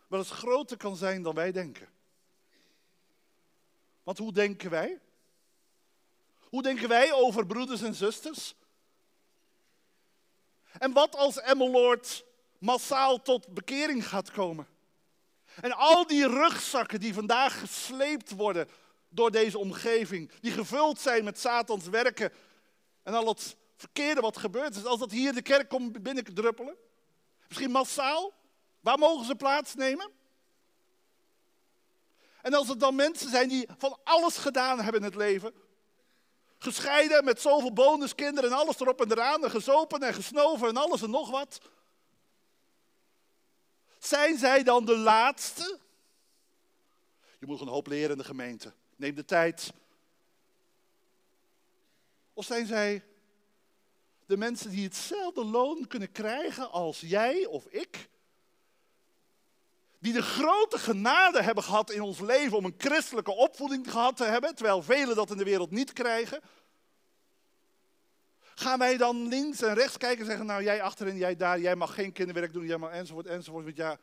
wel 0.07 0.19
eens 0.19 0.31
groter 0.31 0.77
kan 0.77 0.95
zijn 0.95 1.21
dan 1.21 1.35
wij 1.35 1.51
denken. 1.51 1.89
Want 4.03 4.17
hoe 4.17 4.31
denken 4.31 4.69
wij? 4.69 4.99
Hoe 6.39 6.61
denken 6.61 6.87
wij 6.87 7.13
over 7.13 7.45
broeders 7.45 7.81
en 7.81 7.95
zusters? 7.95 8.55
En 10.79 10.93
wat 10.93 11.15
als 11.15 11.39
Emmeloord 11.39 12.25
massaal 12.57 13.21
tot 13.21 13.47
bekering 13.47 14.07
gaat 14.07 14.31
komen? 14.31 14.67
En 15.61 15.71
al 15.71 16.07
die 16.07 16.27
rugzakken 16.27 16.99
die 16.99 17.13
vandaag 17.13 17.59
gesleept 17.59 18.31
worden 18.31 18.69
door 19.09 19.31
deze 19.31 19.57
omgeving, 19.57 20.31
die 20.41 20.51
gevuld 20.51 20.99
zijn 20.99 21.23
met 21.23 21.39
Satans 21.39 21.87
werken 21.87 22.33
en 23.03 23.13
al 23.13 23.27
het 23.27 23.55
verkeerde 23.75 24.21
wat 24.21 24.37
gebeurt 24.37 24.75
is, 24.75 24.85
als 24.85 24.99
dat 24.99 25.11
hier 25.11 25.33
de 25.33 25.41
kerk 25.41 25.69
komt 25.69 26.03
binnendruppelen, 26.03 26.75
misschien 27.47 27.71
massaal, 27.71 28.33
waar 28.79 28.97
mogen 28.97 29.25
ze 29.25 29.35
plaatsnemen? 29.35 30.11
En 32.41 32.53
als 32.53 32.67
het 32.67 32.79
dan 32.79 32.95
mensen 32.95 33.29
zijn 33.29 33.49
die 33.49 33.67
van 33.77 33.97
alles 34.03 34.37
gedaan 34.37 34.79
hebben 34.79 35.01
in 35.01 35.07
het 35.07 35.15
leven, 35.15 35.53
gescheiden 36.57 37.23
met 37.23 37.41
zoveel 37.41 37.73
bonuskinderen 37.73 38.49
en 38.51 38.57
alles 38.57 38.79
erop 38.79 39.01
en 39.01 39.11
eraan, 39.11 39.43
en 39.43 39.49
gezopen 39.49 40.03
en 40.03 40.13
gesnoven 40.13 40.67
en 40.67 40.77
alles 40.77 41.01
en 41.01 41.09
nog 41.09 41.29
wat, 41.29 41.59
zijn 44.07 44.37
zij 44.37 44.63
dan 44.63 44.85
de 44.85 44.97
laatste? 44.97 45.79
Je 47.39 47.45
moet 47.45 47.61
een 47.61 47.67
hoop 47.67 47.87
leren 47.87 48.11
in 48.11 48.17
de 48.17 48.23
gemeente. 48.23 48.73
Neem 48.95 49.15
de 49.15 49.25
tijd. 49.25 49.73
Of 52.33 52.45
zijn 52.45 52.65
zij 52.65 53.03
de 54.25 54.37
mensen 54.37 54.69
die 54.69 54.83
hetzelfde 54.83 55.45
loon 55.45 55.87
kunnen 55.87 56.11
krijgen 56.11 56.71
als 56.71 56.99
jij 56.99 57.45
of 57.45 57.65
ik? 57.65 58.09
Die 59.99 60.13
de 60.13 60.21
grote 60.21 60.77
genade 60.77 61.41
hebben 61.41 61.63
gehad 61.63 61.91
in 61.91 62.01
ons 62.01 62.19
leven 62.19 62.57
om 62.57 62.65
een 62.65 62.75
christelijke 62.77 63.31
opvoeding 63.31 63.91
gehad 63.91 64.17
te 64.17 64.23
hebben, 64.23 64.55
terwijl 64.55 64.83
velen 64.83 65.15
dat 65.15 65.31
in 65.31 65.37
de 65.37 65.43
wereld 65.43 65.71
niet 65.71 65.93
krijgen. 65.93 66.41
Gaan 68.59 68.79
wij 68.79 68.97
dan 68.97 69.27
links 69.27 69.61
en 69.61 69.73
rechts 69.73 69.97
kijken 69.97 70.19
en 70.19 70.25
zeggen, 70.25 70.45
nou 70.45 70.63
jij 70.63 70.81
achterin, 70.81 71.17
jij 71.17 71.35
daar, 71.35 71.59
jij 71.59 71.75
mag 71.75 71.93
geen 71.93 72.11
kinderwerk 72.11 72.53
doen, 72.53 72.65
jij 72.65 72.77
mag 72.77 72.91
enzovoort, 72.91 73.25
enzovoort. 73.25 73.75
Ja. 73.75 73.97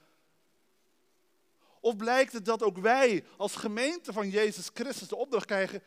Of 1.81 1.97
blijkt 1.97 2.33
het 2.33 2.45
dat 2.45 2.63
ook 2.63 2.79
wij 2.79 3.25
als 3.37 3.57
gemeente 3.57 4.13
van 4.13 4.31
Jezus 4.31 4.71
Christus 4.75 5.09
de 5.09 5.17
opdracht 5.17 5.47
krijgen, 5.47 5.83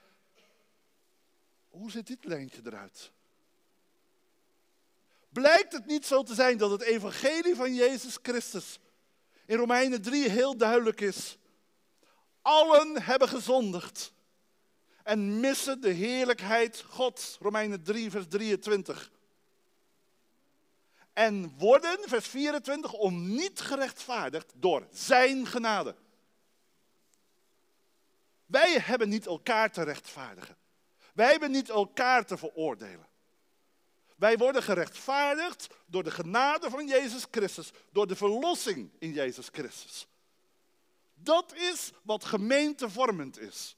hoe 1.68 1.92
ziet 1.92 2.08
dit 2.08 2.26
lijntje 2.26 2.62
eruit? 2.66 3.12
Blijkt 5.30 5.74
het 5.74 5.86
niet 5.86 6.06
zo 6.06 6.24
te 6.24 6.34
zijn 6.34 6.58
dat 6.58 6.72
het 6.72 6.82
evangelie 6.82 7.56
van 7.56 7.76
Jezus 7.76 8.18
Christus 8.22 8.80
in 9.46 9.58
Romeinen 9.58 10.02
3 10.02 10.30
heel 10.30 10.58
duidelijk 10.58 11.02
is. 11.02 11.38
Allen 12.42 13.02
hebben 13.02 13.28
gezondigd 13.28 14.14
en 15.08 15.40
missen 15.40 15.82
de 15.82 15.90
heerlijkheid 15.90 16.84
Gods. 16.90 17.38
Romeinen 17.40 17.84
3, 17.84 18.12
vers 18.12 18.26
23. 18.28 19.12
En 21.14 21.58
worden, 21.58 21.98
vers 22.06 22.28
24, 22.28 22.94
om 22.94 23.36
niet 23.36 23.60
gerechtvaardigd 23.60 24.54
door 24.56 24.88
zijn 24.92 25.46
genade. 25.48 25.96
Wij 28.46 28.80
hebben 28.80 29.10
niet 29.10 29.26
elkaar 29.26 29.72
te 29.72 29.84
rechtvaardigen. 29.84 30.58
Wij 31.14 31.32
hebben 31.32 31.52
niet 31.52 31.70
elkaar 31.70 32.26
te 32.26 32.38
veroordelen. 32.38 33.08
Wij 34.16 34.38
worden 34.38 34.64
gerechtvaardigd 34.64 35.68
door 35.86 36.04
de 36.04 36.12
genade 36.12 36.70
van 36.70 36.88
Jezus 36.88 37.26
Christus, 37.32 37.72
door 37.92 38.08
de 38.08 38.16
verlossing 38.16 38.92
in 39.00 39.14
Jezus 39.14 39.50
Christus. 39.52 40.08
Dat 41.14 41.54
is 41.54 41.92
wat 42.04 42.26
gemeentevormend 42.26 43.40
is. 43.40 43.77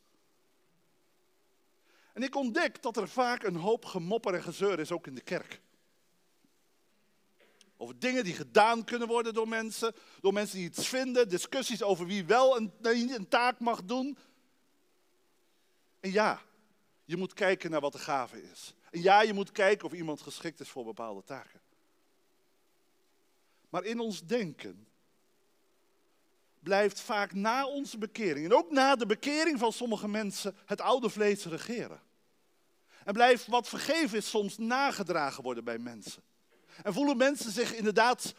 En 2.20 2.26
ik 2.26 2.36
ontdek 2.36 2.82
dat 2.82 2.98
er 2.98 3.10
vaak 3.10 3.44
een 3.44 3.56
hoop 3.56 3.86
gemopper 3.86 4.34
en 4.34 4.44
gezeur 4.44 4.80
is, 4.80 4.92
ook 4.92 5.08
in 5.08 5.16
de 5.16 5.22
kerk. 5.22 5.62
Over 7.78 8.00
dingen 8.00 8.24
die 8.24 8.34
gedaan 8.34 8.84
kunnen 8.84 9.08
worden 9.08 9.34
door 9.34 9.48
mensen, 9.48 9.96
door 10.22 10.34
mensen 10.34 10.58
die 10.58 10.68
iets 10.68 10.88
vinden, 10.88 11.30
discussies 11.30 11.84
over 11.84 12.06
wie 12.06 12.26
wel 12.26 12.58
een, 12.58 12.74
een 12.82 13.28
taak 13.28 13.60
mag 13.60 13.84
doen. 13.84 14.18
En 16.00 16.12
ja, 16.12 16.42
je 17.06 17.18
moet 17.18 17.34
kijken 17.34 17.72
naar 17.72 17.82
wat 17.82 17.92
de 17.92 18.00
gave 18.00 18.44
is. 18.52 18.74
En 18.92 19.02
ja, 19.02 19.22
je 19.22 19.34
moet 19.34 19.52
kijken 19.52 19.86
of 19.86 19.94
iemand 19.94 20.22
geschikt 20.22 20.60
is 20.60 20.70
voor 20.70 20.86
bepaalde 20.86 21.24
taken. 21.24 21.62
Maar 23.70 23.84
in 23.84 24.00
ons 24.00 24.26
denken 24.26 24.88
blijft 26.60 27.00
vaak 27.00 27.34
na 27.34 27.68
onze 27.68 27.98
bekering, 27.98 28.46
en 28.46 28.54
ook 28.54 28.72
na 28.72 28.96
de 28.96 29.06
bekering 29.06 29.60
van 29.60 29.74
sommige 29.74 30.08
mensen, 30.08 30.56
het 30.66 30.82
oude 30.82 31.10
vlees 31.10 31.46
regeren. 31.46 32.08
En 33.04 33.14
blijft 33.14 33.48
wat 33.48 33.70
vergeven 33.70 34.18
is 34.18 34.30
soms 34.30 34.58
nagedragen 34.58 35.44
worden 35.44 35.64
bij 35.64 35.78
mensen. 35.78 36.24
En 36.84 36.94
voelen 36.94 37.18
mensen 37.18 37.52
zich 37.52 37.74
inderdaad 37.74 38.34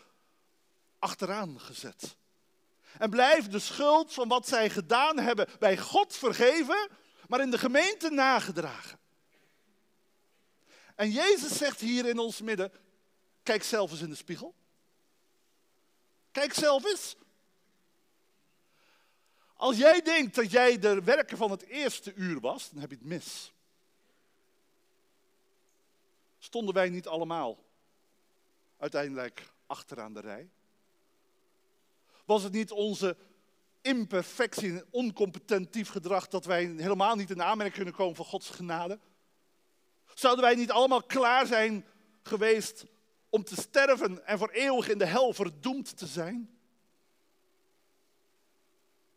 achteraan 0.99 1.61
gezet. 1.61 2.17
En 2.99 3.11
blijft 3.11 3.53
de 3.53 3.59
schuld 3.59 4.13
van 4.13 4.29
wat 4.29 4.49
zij 4.49 4.71
gedaan 4.71 5.19
hebben 5.19 5.49
bij 5.59 5.79
God 5.79 6.17
vergeven, 6.17 6.89
maar 7.29 7.41
in 7.41 7.51
de 7.51 7.59
gemeente 7.59 8.11
nagedragen. 8.11 8.99
En 10.95 11.11
Jezus 11.11 11.57
zegt 11.57 11.81
hier 11.81 12.07
in 12.07 12.19
ons 12.19 12.41
midden, 12.41 12.73
kijk 13.43 13.63
zelf 13.63 13.91
eens 13.91 14.01
in 14.01 14.09
de 14.09 14.15
spiegel. 14.15 14.55
Kijk 16.31 16.55
zelf 16.55 16.85
eens. 16.85 17.17
Als 19.55 19.77
jij 19.77 20.03
denkt 20.03 20.35
dat 20.35 20.51
jij 20.51 20.79
de 20.79 21.03
werker 21.03 21.37
van 21.37 21.51
het 21.51 21.63
eerste 21.63 22.15
uur 22.15 22.41
was, 22.41 22.71
dan 22.71 22.81
heb 22.81 22.91
je 22.91 22.97
het 22.97 23.05
mis. 23.05 23.53
Stonden 26.51 26.75
wij 26.75 26.89
niet 26.89 27.07
allemaal 27.07 27.65
uiteindelijk 28.77 29.53
achteraan 29.67 30.13
de 30.13 30.21
rij? 30.21 30.51
Was 32.25 32.43
het 32.43 32.53
niet 32.53 32.71
onze 32.71 33.17
imperfectie 33.81 34.71
en 34.71 34.87
oncompetentief 34.91 35.89
gedrag 35.89 36.29
dat 36.29 36.45
wij 36.45 36.65
helemaal 36.65 37.17
niet 37.17 37.31
in 37.31 37.43
aanmerking 37.43 37.77
kunnen 37.77 37.95
komen 37.95 38.17
voor 38.17 38.25
Gods 38.25 38.51
genade? 38.51 38.99
Zouden 40.15 40.45
wij 40.45 40.55
niet 40.55 40.71
allemaal 40.71 41.03
klaar 41.03 41.47
zijn 41.47 41.87
geweest 42.23 42.85
om 43.29 43.45
te 43.45 43.55
sterven 43.55 44.27
en 44.27 44.39
voor 44.39 44.51
eeuwig 44.51 44.89
in 44.89 44.99
de 44.99 45.07
hel 45.07 45.33
verdoemd 45.33 45.97
te 45.97 46.07
zijn? 46.07 46.59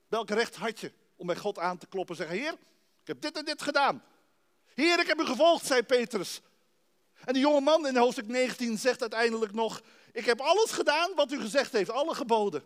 Welk 0.08 0.30
recht 0.30 0.56
had 0.56 0.80
je 0.80 0.91
om 1.15 1.28
bij 1.28 1.38
God 1.38 1.60
aan 1.60 1.78
te 1.78 1.88
kloppen 1.88 2.17
en 2.17 2.22
zeggen: 2.22 2.43
Heer, 2.43 2.54
ik 3.02 3.08
heb 3.08 3.22
dit 3.22 3.38
en 3.38 3.46
dit 3.46 3.62
gedaan. 3.62 4.04
Heer, 4.74 5.00
ik 5.00 5.08
heb 5.08 5.19
u 5.19 5.26
gevolgd, 5.26 5.65
zei 5.65 5.84
Petrus. 5.84 6.41
En 7.25 7.33
de 7.33 7.39
jonge 7.39 7.62
man 7.62 7.88
in 7.88 7.95
hoofdstuk 7.95 8.27
19 8.27 8.77
zegt 8.77 9.01
uiteindelijk 9.01 9.53
nog: 9.53 9.81
Ik 10.12 10.25
heb 10.25 10.41
alles 10.41 10.71
gedaan 10.71 11.12
wat 11.15 11.31
u 11.31 11.39
gezegd 11.39 11.71
heeft, 11.71 11.89
alle 11.89 12.15
geboden. 12.15 12.63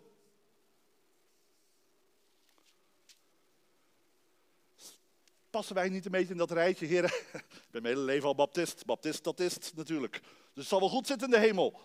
Passen 5.50 5.74
wij 5.74 5.88
niet 5.88 6.04
een 6.04 6.10
beetje 6.10 6.32
in 6.32 6.38
dat 6.38 6.50
rijtje, 6.50 6.86
Heer? 6.86 7.04
Ik 7.32 7.70
ben 7.70 7.82
mijn 7.82 7.94
hele 7.94 8.06
leven 8.06 8.28
al 8.28 8.34
baptist. 8.34 8.86
Baptist, 8.86 9.24
dat 9.24 9.40
is 9.40 9.56
natuurlijk. 9.74 10.20
Dus 10.22 10.22
het 10.54 10.66
zal 10.66 10.80
wel 10.80 10.88
goed 10.88 11.06
zitten 11.06 11.26
in 11.26 11.40
de 11.40 11.46
hemel. 11.46 11.80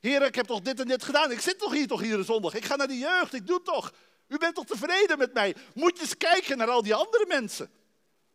Heer, 0.00 0.22
ik 0.22 0.34
heb 0.34 0.46
toch 0.46 0.60
dit 0.60 0.80
en 0.80 0.88
dit 0.88 1.04
gedaan. 1.04 1.30
Ik 1.30 1.40
zit 1.40 1.58
toch 1.58 1.72
hier 1.72 1.86
toch 1.86 2.00
hier 2.00 2.24
zondag. 2.24 2.54
Ik 2.54 2.64
ga 2.64 2.76
naar 2.76 2.88
de 2.88 2.98
jeugd, 2.98 3.34
ik 3.34 3.46
doe 3.46 3.62
toch. 3.62 3.92
U 4.28 4.38
bent 4.38 4.54
toch 4.54 4.64
tevreden 4.64 5.18
met 5.18 5.32
mij? 5.32 5.56
Moet 5.74 5.96
je 5.96 6.02
eens 6.02 6.16
kijken 6.16 6.58
naar 6.58 6.70
al 6.70 6.82
die 6.82 6.94
andere 6.94 7.24
mensen. 7.28 7.70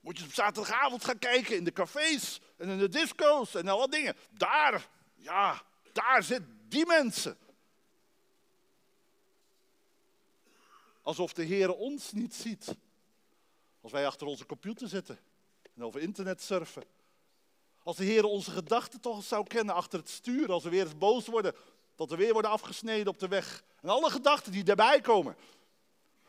Moet 0.02 0.18
je 0.18 0.26
op 0.26 0.34
zaterdagavond 0.34 1.06
gaan 1.06 1.20
kijken 1.20 1.56
in 1.56 1.64
de 1.64 1.72
cafés 1.72 2.40
en 2.58 2.70
in 2.70 2.78
de 2.78 2.90
disco's 2.90 3.56
en 3.56 3.68
alle 3.68 3.88
dingen. 3.88 4.16
Daar, 4.30 4.88
ja, 5.16 5.62
daar 5.92 6.24
zitten 6.24 6.60
die 6.68 6.86
mensen. 6.86 7.38
Alsof 11.02 11.34
de 11.34 11.44
Heer 11.44 11.74
ons 11.74 12.12
niet 12.12 12.36
ziet. 12.36 12.76
Als 13.82 13.92
wij 13.92 14.08
achter 14.08 14.28
onze 14.28 14.46
computer 14.46 14.88
zitten 14.88 15.20
en 15.76 15.84
over 15.84 16.02
internet 16.02 16.42
surfen. 16.42 16.84
Als 17.84 17.98
de 17.98 18.04
Heer 18.04 18.24
onze 18.24 18.52
gedachten 18.52 19.00
toch 19.00 19.24
zou 19.24 19.48
kennen 19.48 19.76
achter 19.76 20.00
het 20.00 20.10
stuur. 20.10 20.52
Als 20.52 20.64
we 20.64 20.70
weer 20.70 20.84
eens 20.84 20.98
boos 20.98 21.28
worden, 21.28 21.56
dat 21.96 22.10
we 22.10 22.16
weer 22.16 22.34
worden 22.34 22.52
afgesneden 22.52 23.08
op 23.08 23.20
de 23.20 23.28
weg. 23.28 23.64
En 23.82 23.90
alle 23.90 24.10
gedachten 24.10 24.52
die 24.52 24.64
daarbij 24.64 25.02
komen. 25.02 25.36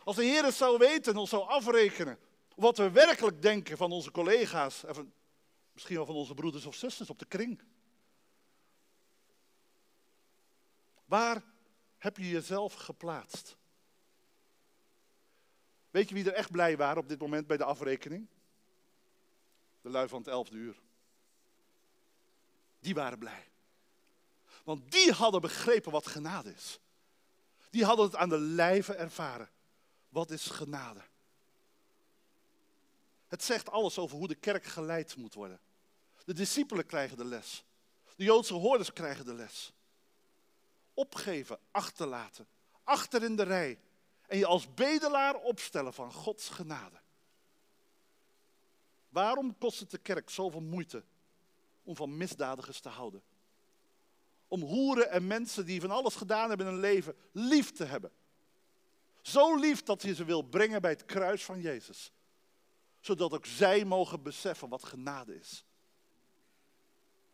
Als 0.05 0.17
de 0.17 0.25
Heer 0.25 0.45
het 0.45 0.55
zou 0.55 0.79
weten 0.79 1.13
en 1.13 1.19
ons 1.19 1.31
zou 1.31 1.49
afrekenen. 1.49 2.19
Wat 2.57 2.77
we 2.77 2.91
werkelijk 2.91 3.43
denken 3.43 3.77
van 3.77 3.93
onze 3.93 4.11
collega's. 4.11 4.85
En 4.85 5.15
misschien 5.73 5.97
wel 5.97 6.07
van 6.07 6.15
onze 6.15 6.35
broeders 6.35 6.67
of 6.67 6.75
zusters 6.75 7.11
op 7.11 7.19
de 7.19 7.25
kring. 7.25 7.63
Waar 11.05 11.43
heb 11.99 12.17
je 12.17 12.29
jezelf 12.29 12.75
geplaatst? 12.75 13.57
Weet 15.91 16.09
je 16.09 16.15
wie 16.15 16.25
er 16.25 16.33
echt 16.33 16.51
blij 16.51 16.77
waren 16.77 17.03
op 17.03 17.09
dit 17.09 17.21
moment 17.21 17.47
bij 17.47 17.57
de 17.57 17.65
afrekening? 17.65 18.29
De 19.81 19.89
lui 19.89 20.09
van 20.09 20.19
het 20.19 20.29
elfde 20.29 20.57
uur. 20.57 20.81
Die 22.81 22.95
waren 22.95 23.19
blij. 23.19 23.51
Want 24.65 24.93
die 24.93 25.13
hadden 25.13 25.41
begrepen 25.41 25.93
wat 25.93 26.07
genade 26.07 26.53
is. 26.53 26.81
Die 27.71 27.85
hadden 27.85 28.05
het 28.05 28.17
aan 28.17 28.29
de 28.29 28.39
lijve 28.39 28.95
ervaren. 28.95 29.51
Wat 30.09 30.31
is 30.31 30.47
genade? 30.47 31.03
Het 33.33 33.43
zegt 33.43 33.71
alles 33.71 33.99
over 33.99 34.17
hoe 34.17 34.29
de 34.29 34.35
kerk 34.35 34.65
geleid 34.65 35.17
moet 35.17 35.35
worden. 35.35 35.61
De 36.25 36.35
discipelen 36.35 36.87
krijgen 36.87 37.17
de 37.17 37.25
les. 37.25 37.65
De 38.17 38.25
Joodse 38.25 38.55
hoorders 38.55 38.93
krijgen 38.93 39.25
de 39.25 39.35
les. 39.35 39.73
Opgeven, 40.95 41.59
achterlaten, 41.71 42.47
achter 42.85 43.23
in 43.23 43.37
de 43.37 43.43
rij. 43.43 43.81
En 44.27 44.39
je 44.39 44.47
als 44.47 44.75
bedelaar 44.75 45.35
opstellen 45.35 45.93
van 45.93 46.13
Gods 46.13 46.49
genade. 46.49 47.01
Waarom 49.09 49.59
kost 49.59 49.81
het 49.81 49.91
de 49.91 49.99
kerk 49.99 50.31
zoveel 50.31 50.63
moeite 50.63 51.05
om 51.83 51.97
van 51.97 52.17
misdadigers 52.17 52.81
te 52.81 52.89
houden? 52.89 53.23
Om 54.49 54.61
hoeren 54.61 55.11
en 55.11 55.27
mensen 55.27 55.67
die 55.67 55.81
van 55.81 55.91
alles 55.91 56.15
gedaan 56.15 56.49
hebben 56.49 56.67
in 56.67 56.73
hun 56.73 56.81
leven 56.81 57.17
lief 57.31 57.73
te 57.73 57.85
hebben. 57.85 58.13
Zo 59.21 59.57
lief 59.57 59.83
dat 59.83 60.03
je 60.03 60.15
ze 60.15 60.25
wil 60.25 60.43
brengen 60.43 60.81
bij 60.81 60.91
het 60.91 61.05
kruis 61.05 61.45
van 61.45 61.61
Jezus. 61.61 62.13
Zodat 63.03 63.33
ook 63.33 63.47
zij 63.47 63.85
mogen 63.85 64.23
beseffen 64.23 64.69
wat 64.69 64.85
genade 64.85 65.39
is. 65.39 65.65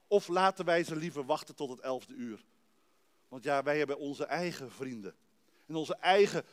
Of 0.07 0.29
laten 0.29 0.65
wij 0.65 0.85
ze 0.85 0.97
liever 0.97 1.25
wachten 1.25 1.55
tot 1.55 1.71
het 1.71 1.81
elfde 1.81 2.15
uur. 2.15 2.45
Want 3.29 3.45
ja, 3.45 3.63
wij 3.63 3.79
hebben 3.79 3.99
onze 3.99 4.25
eigen 4.25 4.71
vrienden. 4.71 5.17
En 5.67 5.75
onze 5.75 5.95
eigen 5.95 6.45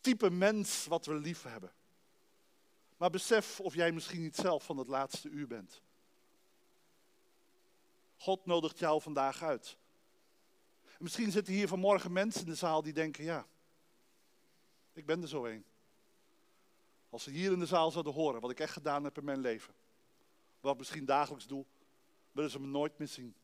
type 0.00 0.30
mens 0.30 0.86
wat 0.86 1.06
we 1.06 1.14
lief 1.14 1.42
hebben. 1.42 1.72
Maar 2.96 3.10
besef 3.10 3.60
of 3.60 3.74
jij 3.74 3.92
misschien 3.92 4.22
niet 4.22 4.36
zelf 4.36 4.64
van 4.64 4.76
het 4.76 4.88
laatste 4.88 5.28
uur 5.28 5.46
bent. 5.46 5.82
God 8.16 8.46
nodigt 8.46 8.78
jou 8.78 9.00
vandaag 9.00 9.42
uit. 9.42 9.76
En 10.82 11.02
misschien 11.02 11.30
zitten 11.30 11.54
hier 11.54 11.68
vanmorgen 11.68 12.12
mensen 12.12 12.40
in 12.40 12.46
de 12.46 12.54
zaal 12.54 12.82
die 12.82 12.92
denken, 12.92 13.24
ja, 13.24 13.46
ik 14.92 15.06
ben 15.06 15.22
er 15.22 15.28
zo 15.28 15.44
een. 15.44 15.64
Als 17.12 17.22
ze 17.22 17.30
hier 17.30 17.52
in 17.52 17.58
de 17.58 17.66
zaal 17.66 17.90
zouden 17.90 18.12
horen 18.12 18.40
wat 18.40 18.50
ik 18.50 18.60
echt 18.60 18.72
gedaan 18.72 19.04
heb 19.04 19.18
in 19.18 19.24
mijn 19.24 19.40
leven, 19.40 19.74
wat 20.60 20.72
ik 20.72 20.78
misschien 20.78 21.04
dagelijks 21.04 21.46
doe, 21.46 21.64
willen 22.32 22.50
ze 22.50 22.60
me 22.60 22.66
nooit 22.66 22.98
meer 22.98 23.08
zien. 23.08 23.34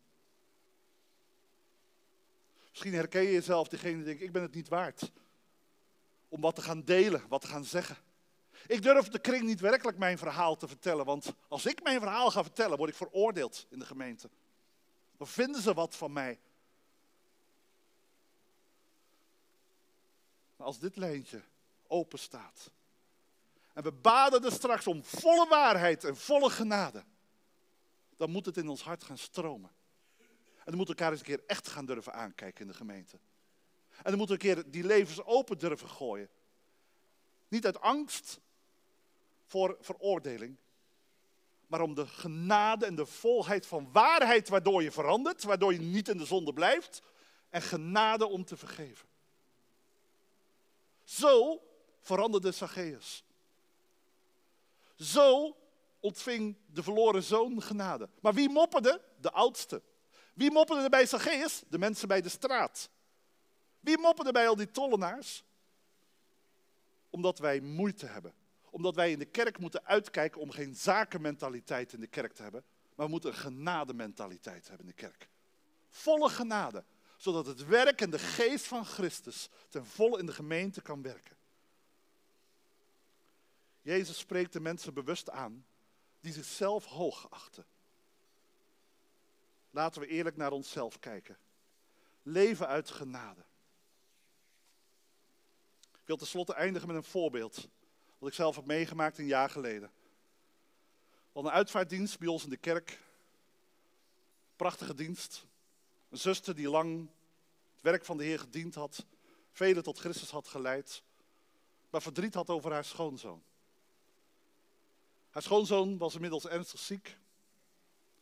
Misschien 2.71 2.95
herken 2.95 3.23
je 3.23 3.33
jezelf, 3.33 3.69
degene 3.69 3.97
die 3.97 4.05
denkt, 4.05 4.23
ik 4.23 4.33
ben 4.33 4.43
het 4.43 4.55
niet 4.55 4.69
waard 4.69 5.13
om 6.29 6.41
wat 6.41 6.55
te 6.55 6.63
gaan 6.63 6.85
delen, 6.85 7.29
wat 7.29 7.41
te 7.41 7.47
gaan 7.47 7.65
zeggen. 7.65 7.97
Ik 8.67 8.83
durf 8.83 9.09
de 9.09 9.19
kring 9.19 9.45
niet 9.45 9.61
werkelijk 9.61 9.99
mijn 9.99 10.19
verhaal 10.19 10.57
te 10.57 10.69
vertellen, 10.69 11.05
want 11.05 11.33
als 11.49 11.67
ik 11.67 11.83
mijn 11.83 12.01
verhaal 12.01 12.31
ga 12.31 12.43
vertellen, 12.43 12.79
word 12.79 12.91
ik 12.91 12.97
veroordeeld 12.97 13.67
in 13.69 13.79
de 13.79 13.87
gemeente. 13.87 14.31
Dan 15.17 15.27
vinden 15.27 15.63
ze 15.63 15.75
wat 15.75 15.97
van 15.97 16.13
mij. 16.13 16.41
Maar 20.57 20.67
als 20.67 20.79
dit 20.79 20.97
lijntje 20.97 21.43
open 21.87 22.19
staat 22.19 22.71
en 23.79 23.85
we 23.85 23.93
baden 23.93 24.45
er 24.45 24.53
straks 24.53 24.87
om 24.87 25.05
volle 25.05 25.49
waarheid 25.49 26.05
en 26.05 26.17
volle 26.17 26.51
genade, 26.51 27.05
dan 28.17 28.31
moet 28.31 28.47
het 28.47 28.57
in 28.57 28.69
ons 28.69 28.83
hart 28.83 29.05
gaan 29.05 29.19
stromen. 29.19 29.71
En 30.19 30.65
dan 30.65 30.77
moeten 30.77 30.95
elkaar 30.95 31.11
eens 31.11 31.21
een 31.21 31.27
keer 31.27 31.43
echt 31.47 31.69
gaan 31.69 31.87
durven 31.87 32.13
aankijken 32.13 32.61
in 32.61 32.67
de 32.67 32.75
gemeente. 32.75 33.19
En 33.97 34.11
dan 34.11 34.17
moeten 34.17 34.39
we 34.39 34.45
een 34.45 34.55
keer 34.55 34.71
die 34.71 34.85
levens 34.85 35.25
open 35.25 35.59
durven 35.59 35.89
gooien. 35.89 36.29
Niet 37.49 37.65
uit 37.65 37.81
angst 37.81 38.41
voor 39.47 39.77
veroordeling, 39.81 40.57
maar 41.67 41.81
om 41.81 41.95
de 41.95 42.07
genade 42.07 42.87
en 42.87 42.95
de 42.95 43.07
volheid 43.07 43.67
van 43.67 43.93
waarheid 43.93 44.49
waardoor 44.49 44.83
je 44.83 44.91
verandert, 44.91 45.43
waardoor 45.43 45.73
je 45.73 45.81
niet 45.81 46.09
in 46.09 46.19
de 46.19 46.27
zonde 46.27 46.53
blijft, 46.53 47.03
en 47.51 47.63
genade 47.63 48.27
om 48.27 48.45
te 48.45 48.57
vergeven. 48.57 49.09
Zo 51.05 51.63
veranderde 52.01 52.53
Zacchaeus. 52.53 53.27
Zo 54.99 55.57
ontving 56.01 56.57
de 56.67 56.83
verloren 56.83 57.23
zoon 57.23 57.63
genade. 57.63 58.09
Maar 58.21 58.35
wie 58.35 58.49
mopperde? 58.49 59.03
De 59.21 59.31
oudste. 59.31 59.83
Wie 60.35 60.51
mopperde 60.51 60.83
er 60.83 60.91
bij 60.91 61.07
Zacchaeus? 61.07 61.63
De 61.69 61.79
mensen 61.79 62.09
bij 62.09 62.21
de 62.21 62.29
straat. 62.29 62.91
Wie 63.81 63.99
mopperde 63.99 64.33
bij 64.33 64.49
al 64.49 64.57
die 64.57 64.71
tollenaars? 64.71 65.45
Omdat 67.11 67.39
wij 67.39 67.61
moeite 67.61 68.07
hebben. 68.07 68.35
Omdat 68.71 68.95
wij 68.95 69.11
in 69.11 69.19
de 69.19 69.25
kerk 69.25 69.59
moeten 69.59 69.85
uitkijken 69.85 70.41
om 70.41 70.51
geen 70.51 70.75
zakenmentaliteit 70.75 71.93
in 71.93 72.01
de 72.01 72.07
kerk 72.07 72.33
te 72.33 72.43
hebben. 72.43 72.65
Maar 72.95 73.07
we 73.07 73.13
moeten 73.13 73.31
een 73.31 73.37
genadementaliteit 73.37 74.69
hebben 74.69 74.87
in 74.87 74.93
de 74.97 75.03
kerk. 75.03 75.29
Volle 75.89 76.29
genade. 76.29 76.85
Zodat 77.17 77.47
het 77.47 77.67
werk 77.67 78.01
en 78.01 78.11
de 78.11 78.19
geest 78.19 78.67
van 78.67 78.85
Christus 78.85 79.49
ten 79.69 79.87
volle 79.87 80.19
in 80.19 80.27
de 80.27 80.33
gemeente 80.33 80.81
kan 80.81 81.03
werken. 81.03 81.37
Jezus 83.89 84.19
spreekt 84.19 84.53
de 84.53 84.61
mensen 84.61 84.95
bewust 84.95 85.31
aan 85.31 85.67
die 86.21 86.33
zichzelf 86.33 86.85
hoog 86.85 87.31
achten. 87.31 87.67
Laten 89.71 90.01
we 90.01 90.07
eerlijk 90.07 90.37
naar 90.37 90.53
onszelf 90.53 90.99
kijken. 90.99 91.39
Leven 92.23 92.67
uit 92.67 92.91
genade. 92.91 93.45
Ik 95.81 96.05
wil 96.05 96.17
tenslotte 96.17 96.55
eindigen 96.55 96.89
met 96.89 96.97
een 96.97 97.05
voorbeeld. 97.05 97.69
Wat 98.19 98.29
ik 98.29 98.35
zelf 98.35 98.57
heb 98.57 98.65
meegemaakt 98.65 99.19
een 99.19 99.27
jaar 99.27 99.51
geleden. 99.51 99.91
We 101.33 101.41
een 101.41 101.51
uitvaartdienst 101.51 102.19
bij 102.19 102.29
ons 102.29 102.45
in 102.45 102.51
de 102.51 102.57
kerk. 102.57 103.01
Prachtige 104.57 104.95
dienst. 104.95 105.47
Een 106.09 106.19
zuster 106.19 106.55
die 106.55 106.71
lang 106.71 107.09
het 107.73 107.83
werk 107.83 108.05
van 108.05 108.17
de 108.17 108.25
Heer 108.25 108.39
gediend 108.39 108.75
had. 108.75 109.07
Velen 109.51 109.83
tot 109.83 109.99
Christus 109.99 110.31
had 110.31 110.49
geleid. 110.49 111.03
Maar 111.91 112.03
verdriet 112.03 112.35
had 112.35 112.51
over 112.51 112.73
haar 112.73 112.85
schoonzoon. 112.85 113.43
Haar 115.39 115.47
schoonzoon 115.47 115.99
was 115.99 116.15
inmiddels 116.15 116.47
ernstig 116.47 116.81
ziek. 116.81 117.19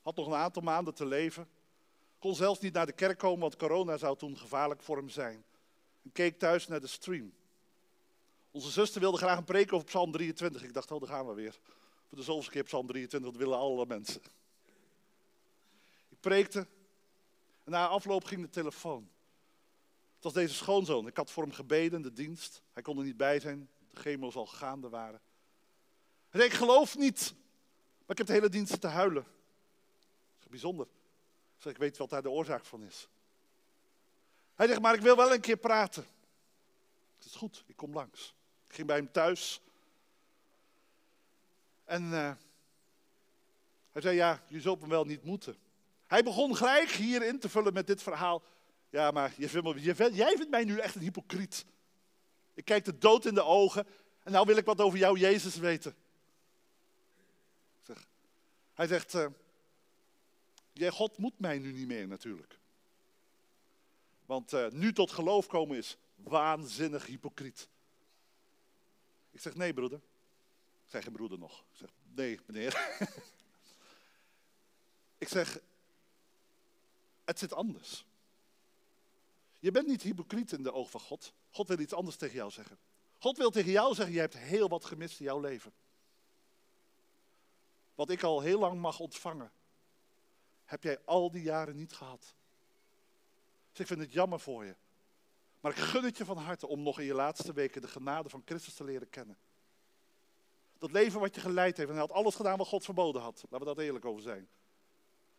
Had 0.02 0.16
nog 0.16 0.26
een 0.26 0.34
aantal 0.34 0.62
maanden 0.62 0.94
te 0.94 1.06
leven. 1.06 1.48
Kon 2.18 2.34
zelfs 2.34 2.60
niet 2.60 2.72
naar 2.72 2.86
de 2.86 2.92
kerk 2.92 3.18
komen, 3.18 3.40
want 3.40 3.56
corona 3.56 3.96
zou 3.96 4.16
toen 4.16 4.38
gevaarlijk 4.38 4.82
voor 4.82 4.96
hem 4.96 5.08
zijn. 5.08 5.44
En 6.02 6.12
keek 6.12 6.38
thuis 6.38 6.66
naar 6.66 6.80
de 6.80 6.86
stream. 6.86 7.32
Onze 8.50 8.70
zuster 8.70 9.00
wilde 9.00 9.16
graag 9.16 9.38
een 9.38 9.44
preek 9.44 9.72
over 9.72 9.86
Psalm 9.86 10.12
23. 10.12 10.62
Ik 10.62 10.72
dacht, 10.72 10.90
oh, 10.90 11.00
daar 11.00 11.08
gaan 11.08 11.26
we 11.26 11.34
weer. 11.34 11.60
Voor 12.08 12.18
de 12.18 12.24
zoveelste 12.24 12.50
keer 12.50 12.62
Psalm 12.62 12.86
23, 12.86 13.30
dat 13.30 13.40
willen 13.40 13.58
alle 13.58 13.86
mensen. 13.86 14.22
Ik 16.08 16.20
preekte. 16.20 16.58
En 17.64 17.72
na 17.72 17.86
afloop 17.86 18.24
ging 18.24 18.40
de 18.40 18.50
telefoon. 18.50 19.08
Het 20.14 20.24
was 20.24 20.32
deze 20.32 20.54
schoonzoon. 20.54 21.06
Ik 21.06 21.16
had 21.16 21.30
voor 21.30 21.42
hem 21.42 21.52
gebeden, 21.52 22.02
de 22.02 22.12
dienst. 22.12 22.62
Hij 22.72 22.82
kon 22.82 22.98
er 22.98 23.04
niet 23.04 23.16
bij 23.16 23.40
zijn. 23.40 23.68
De 23.90 24.00
chemo's 24.00 24.36
al 24.36 24.46
gaande 24.46 24.88
waren. 24.88 25.20
Ik 26.44 26.52
geloof 26.52 26.96
niet. 26.96 27.34
Maar 27.98 28.10
ik 28.10 28.18
heb 28.18 28.26
de 28.26 28.32
hele 28.32 28.48
dienst 28.48 28.80
te 28.80 28.86
huilen. 28.86 29.22
Dat 29.22 30.42
is 30.42 30.48
bijzonder. 30.48 30.86
Ik 31.58 31.64
ik 31.64 31.78
weet 31.78 31.96
wat 31.96 32.10
daar 32.10 32.22
de 32.22 32.30
oorzaak 32.30 32.64
van 32.64 32.82
is. 32.82 33.08
Hij 34.54 34.66
zegt, 34.66 34.80
maar 34.80 34.94
ik 34.94 35.00
wil 35.00 35.16
wel 35.16 35.32
een 35.32 35.40
keer 35.40 35.56
praten. 35.56 36.06
Het 37.16 37.26
is 37.26 37.34
goed, 37.34 37.64
ik 37.66 37.76
kom 37.76 37.92
langs. 37.92 38.34
Ik 38.68 38.74
ging 38.74 38.86
bij 38.86 38.96
hem 38.96 39.12
thuis. 39.12 39.60
En 41.84 42.02
uh, 42.02 42.32
hij 43.92 44.02
zei, 44.02 44.16
ja, 44.16 44.42
je 44.48 44.60
zult 44.60 44.80
hem 44.80 44.88
wel 44.88 45.04
niet 45.04 45.24
moeten. 45.24 45.56
Hij 46.06 46.22
begon 46.22 46.56
gelijk 46.56 46.90
hier 46.90 47.22
in 47.22 47.38
te 47.38 47.48
vullen 47.48 47.72
met 47.72 47.86
dit 47.86 48.02
verhaal. 48.02 48.42
Ja, 48.90 49.10
maar 49.10 49.32
je 49.36 49.48
je, 49.82 50.10
jij 50.12 50.36
vindt 50.36 50.50
mij 50.50 50.64
nu 50.64 50.78
echt 50.78 50.94
een 50.94 51.00
hypocriet. 51.00 51.64
Ik 52.54 52.64
kijk 52.64 52.84
de 52.84 52.98
dood 52.98 53.24
in 53.24 53.34
de 53.34 53.42
ogen 53.42 53.86
en 54.22 54.32
nou 54.32 54.46
wil 54.46 54.56
ik 54.56 54.64
wat 54.64 54.80
over 54.80 54.98
jou, 54.98 55.18
Jezus, 55.18 55.56
weten. 55.56 55.96
Hij 58.76 58.86
zegt, 58.86 59.14
uh, 59.14 59.26
jij 60.72 60.90
God 60.90 61.18
moet 61.18 61.38
mij 61.38 61.58
nu 61.58 61.72
niet 61.72 61.86
meer 61.86 62.08
natuurlijk. 62.08 62.58
Want 64.26 64.52
uh, 64.52 64.68
nu 64.70 64.92
tot 64.92 65.10
geloof 65.10 65.46
komen 65.46 65.76
is 65.76 65.96
waanzinnig 66.14 67.06
hypocriet. 67.06 67.68
Ik 69.30 69.40
zeg, 69.40 69.54
nee 69.54 69.74
broeder. 69.74 70.00
Zeg 70.84 71.02
geen 71.02 71.12
broeder 71.12 71.38
nog. 71.38 71.60
Ik 71.60 71.76
zeg, 71.76 71.90
nee 72.14 72.40
meneer. 72.46 72.98
ik 75.18 75.28
zeg, 75.28 75.58
het 77.24 77.38
zit 77.38 77.52
anders. 77.52 78.04
Je 79.58 79.70
bent 79.70 79.86
niet 79.86 80.02
hypocriet 80.02 80.52
in 80.52 80.62
de 80.62 80.72
oog 80.72 80.90
van 80.90 81.00
God. 81.00 81.32
God 81.50 81.68
wil 81.68 81.78
iets 81.78 81.92
anders 81.92 82.16
tegen 82.16 82.36
jou 82.36 82.50
zeggen. 82.50 82.78
God 83.18 83.36
wil 83.36 83.50
tegen 83.50 83.70
jou 83.70 83.94
zeggen, 83.94 84.14
je 84.14 84.20
hebt 84.20 84.36
heel 84.36 84.68
wat 84.68 84.84
gemist 84.84 85.18
in 85.18 85.24
jouw 85.24 85.40
leven. 85.40 85.72
Wat 87.96 88.10
ik 88.10 88.22
al 88.22 88.40
heel 88.40 88.58
lang 88.58 88.80
mag 88.80 88.98
ontvangen, 88.98 89.52
heb 90.64 90.82
jij 90.82 90.98
al 91.04 91.30
die 91.30 91.42
jaren 91.42 91.76
niet 91.76 91.92
gehad. 91.92 92.34
Dus 93.70 93.80
ik 93.80 93.86
vind 93.86 94.00
het 94.00 94.12
jammer 94.12 94.40
voor 94.40 94.64
je. 94.64 94.76
Maar 95.60 95.72
ik 95.72 95.78
gun 95.78 96.04
het 96.04 96.16
je 96.16 96.24
van 96.24 96.36
harte 96.36 96.66
om 96.66 96.82
nog 96.82 96.98
in 96.98 97.04
je 97.04 97.14
laatste 97.14 97.52
weken 97.52 97.80
de 97.80 97.88
genade 97.88 98.28
van 98.28 98.42
Christus 98.44 98.74
te 98.74 98.84
leren 98.84 99.10
kennen. 99.10 99.38
Dat 100.78 100.92
leven 100.92 101.20
wat 101.20 101.34
je 101.34 101.40
geleid 101.40 101.76
heeft, 101.76 101.88
en 101.88 101.96
hij 101.96 102.06
had 102.06 102.16
alles 102.16 102.34
gedaan 102.34 102.58
wat 102.58 102.66
God 102.66 102.84
verboden 102.84 103.22
had. 103.22 103.42
Laten 103.42 103.58
we 103.58 103.74
dat 103.74 103.84
eerlijk 103.84 104.04
over 104.04 104.22
zijn. 104.22 104.48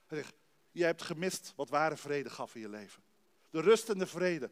Hij 0.06 0.18
zegt, 0.18 0.36
je 0.72 0.84
hebt 0.84 1.02
gemist 1.02 1.54
wat 1.56 1.70
ware 1.70 1.98
vrede 1.98 2.30
gaf 2.30 2.56
in 2.56 2.62
je 2.62 2.70
leven. 2.70 3.04
De 3.50 3.62
rust 3.62 3.90
en 3.90 3.98
de 3.98 4.08
vrede. 4.08 4.52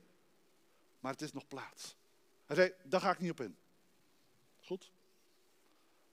Maar 0.99 1.11
het 1.11 1.21
is 1.21 1.33
nog 1.33 1.47
plaats. 1.47 1.95
Hij 2.45 2.55
zei, 2.55 2.73
daar 2.83 3.01
ga 3.01 3.11
ik 3.11 3.19
niet 3.19 3.31
op 3.31 3.39
in. 3.39 3.57
Goed. 4.61 4.91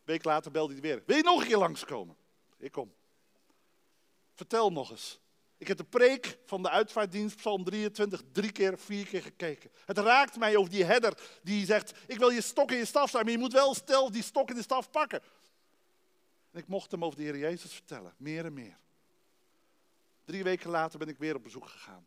Week 0.05 0.25
later 0.25 0.51
belde 0.51 0.73
hij 0.73 0.83
weer. 0.83 1.03
Wil 1.07 1.17
je 1.17 1.23
nog 1.23 1.41
een 1.41 1.47
keer 1.47 1.59
langskomen? 1.59 2.17
Ik 2.59 2.73
kom. 2.73 2.95
Vertel 4.35 4.73
nog 4.73 4.91
eens. 4.91 5.21
Ik 5.63 5.69
heb 5.69 5.77
de 5.77 5.85
preek 5.85 6.39
van 6.47 6.63
de 6.63 6.71
uitvaartdienst, 6.71 7.37
Psalm 7.37 7.65
23, 7.65 8.23
drie 8.33 8.53
keer, 8.53 8.79
vier 8.79 9.07
keer 9.07 9.23
gekeken. 9.23 9.71
Het 9.85 9.99
raakt 9.99 10.39
mij 10.39 10.57
over 10.57 10.71
die 10.71 10.85
herder 10.85 11.39
die 11.43 11.67
zegt, 11.67 11.93
ik 12.07 12.19
wil 12.19 12.31
je 12.31 12.41
stok 12.41 12.71
in 12.71 12.77
je 12.77 12.85
staf 12.85 13.11
zijn, 13.11 13.25
maar 13.25 13.33
je 13.33 13.39
moet 13.39 13.53
wel 13.53 13.75
stel 13.75 14.11
die 14.11 14.23
stok 14.23 14.51
in 14.51 14.57
de 14.57 14.63
staf 14.63 14.91
pakken. 14.91 15.23
En 16.51 16.59
ik 16.59 16.67
mocht 16.67 16.91
hem 16.91 17.05
over 17.05 17.19
de 17.19 17.25
Heer 17.25 17.39
Jezus 17.39 17.73
vertellen, 17.73 18.15
meer 18.17 18.45
en 18.45 18.53
meer. 18.53 18.79
Drie 20.25 20.43
weken 20.43 20.71
later 20.71 20.99
ben 20.99 21.09
ik 21.09 21.19
weer 21.19 21.35
op 21.35 21.43
bezoek 21.43 21.69
gegaan. 21.69 22.07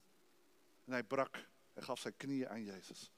En 0.86 0.92
hij 0.92 1.04
brak 1.04 1.48
en 1.74 1.84
gaf 1.84 2.00
zijn 2.00 2.18
knieën 2.18 2.50
aan 2.50 2.64
Jezus. 2.64 3.12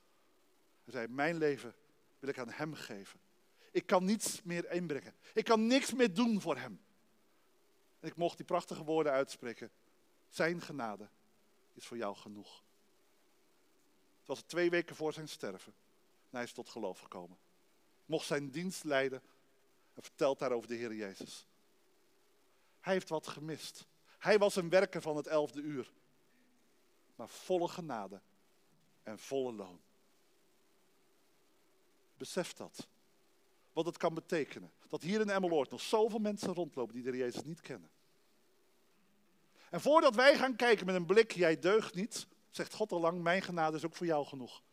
Hij 0.83 0.93
zei, 0.93 1.07
mijn 1.07 1.37
leven 1.37 1.75
wil 2.19 2.29
ik 2.29 2.39
aan 2.39 2.49
hem 2.49 2.73
geven. 2.73 3.19
Ik 3.77 3.85
kan 3.85 4.05
niets 4.05 4.41
meer 4.43 4.71
inbrengen. 4.71 5.15
Ik 5.33 5.45
kan 5.45 5.67
niks 5.67 5.93
meer 5.93 6.13
doen 6.13 6.41
voor 6.41 6.57
hem. 6.57 6.81
En 7.99 8.07
ik 8.07 8.15
mocht 8.15 8.37
die 8.37 8.45
prachtige 8.45 8.83
woorden 8.83 9.11
uitspreken. 9.11 9.71
Zijn 10.29 10.61
genade 10.61 11.09
is 11.73 11.85
voor 11.85 11.97
jou 11.97 12.15
genoeg. 12.15 12.63
Het 14.19 14.27
was 14.27 14.41
twee 14.41 14.69
weken 14.69 14.95
voor 14.95 15.13
zijn 15.13 15.27
sterven. 15.27 15.73
En 16.29 16.29
hij 16.29 16.43
is 16.43 16.51
tot 16.51 16.69
geloof 16.69 16.99
gekomen. 16.99 17.37
Mocht 18.05 18.25
zijn 18.25 18.49
dienst 18.49 18.83
leiden 18.83 19.21
en 19.93 20.01
vertelt 20.01 20.39
daarover 20.39 20.67
de 20.67 20.75
Heer 20.75 20.93
Jezus. 20.93 21.45
Hij 22.79 22.93
heeft 22.93 23.09
wat 23.09 23.27
gemist. 23.27 23.87
Hij 24.17 24.37
was 24.37 24.55
een 24.55 24.69
werker 24.69 25.01
van 25.01 25.15
het 25.15 25.27
elfde 25.27 25.61
uur. 25.61 25.91
Maar 27.15 27.29
volle 27.29 27.67
genade 27.67 28.21
en 29.03 29.19
volle 29.19 29.51
loon. 29.53 29.81
Besef 32.17 32.53
dat. 32.53 32.87
Wat 33.77 33.85
het 33.85 33.97
kan 33.97 34.13
betekenen. 34.13 34.71
Dat 34.87 35.01
hier 35.01 35.21
in 35.21 35.29
Emmeloord 35.29 35.69
nog 35.69 35.81
zoveel 35.81 36.19
mensen 36.19 36.53
rondlopen 36.53 36.93
die 36.93 37.03
de 37.03 37.17
Jezus 37.17 37.43
niet 37.43 37.61
kennen. 37.61 37.89
En 39.69 39.81
voordat 39.81 40.15
wij 40.15 40.37
gaan 40.37 40.55
kijken 40.55 40.85
met 40.85 40.95
een 40.95 41.05
blik, 41.05 41.31
jij 41.31 41.59
deugt 41.59 41.95
niet, 41.95 42.27
zegt 42.49 42.73
God 42.73 42.91
al 42.91 42.99
lang, 42.99 43.21
mijn 43.21 43.41
genade 43.41 43.77
is 43.77 43.85
ook 43.85 43.95
voor 43.95 44.05
jou 44.05 44.25
genoeg. 44.25 44.63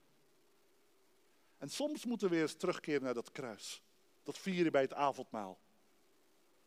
En 1.59 1.71
soms 1.71 2.05
moeten 2.05 2.29
we 2.29 2.35
weer 2.35 2.43
eens 2.43 2.55
terugkeren 2.55 3.03
naar 3.03 3.15
dat 3.15 3.33
kruis. 3.33 3.83
Dat 4.23 4.39
vieren 4.39 4.73
bij 4.73 4.83
het 4.83 4.95
avondmaal. 4.95 5.59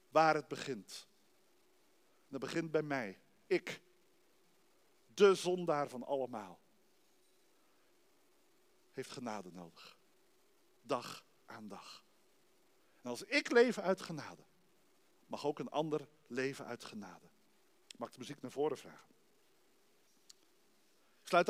Waar 0.10 0.36
het 0.36 0.48
begint. 0.48 1.08
En 2.20 2.28
dat 2.30 2.40
begint 2.40 2.72
bij 2.72 2.84
mij. 2.84 3.20
Ik. 3.48 3.82
De 5.14 5.36
zondaar 5.36 5.90
van 5.90 6.04
allemaal. 6.04 6.60
Heeft 8.94 9.12
genade 9.12 9.52
nodig. 9.52 9.98
Dag 10.82 11.24
aan 11.46 11.68
dag. 11.68 12.06
En 13.08 13.14
als 13.14 13.24
ik 13.24 13.52
leven 13.52 13.84
uit 13.84 14.02
genade, 14.02 14.44
mag 15.26 15.46
ook 15.46 15.60
een 15.60 15.70
ander 15.70 16.08
leven 16.28 16.66
uit 16.66 16.84
genade. 16.84 17.30
Mag 17.98 18.12
de 18.12 18.18
muziek 18.18 18.42
naar 18.42 18.52
voren 18.52 18.78
vragen? 18.78 19.16
Sluit 21.24 21.46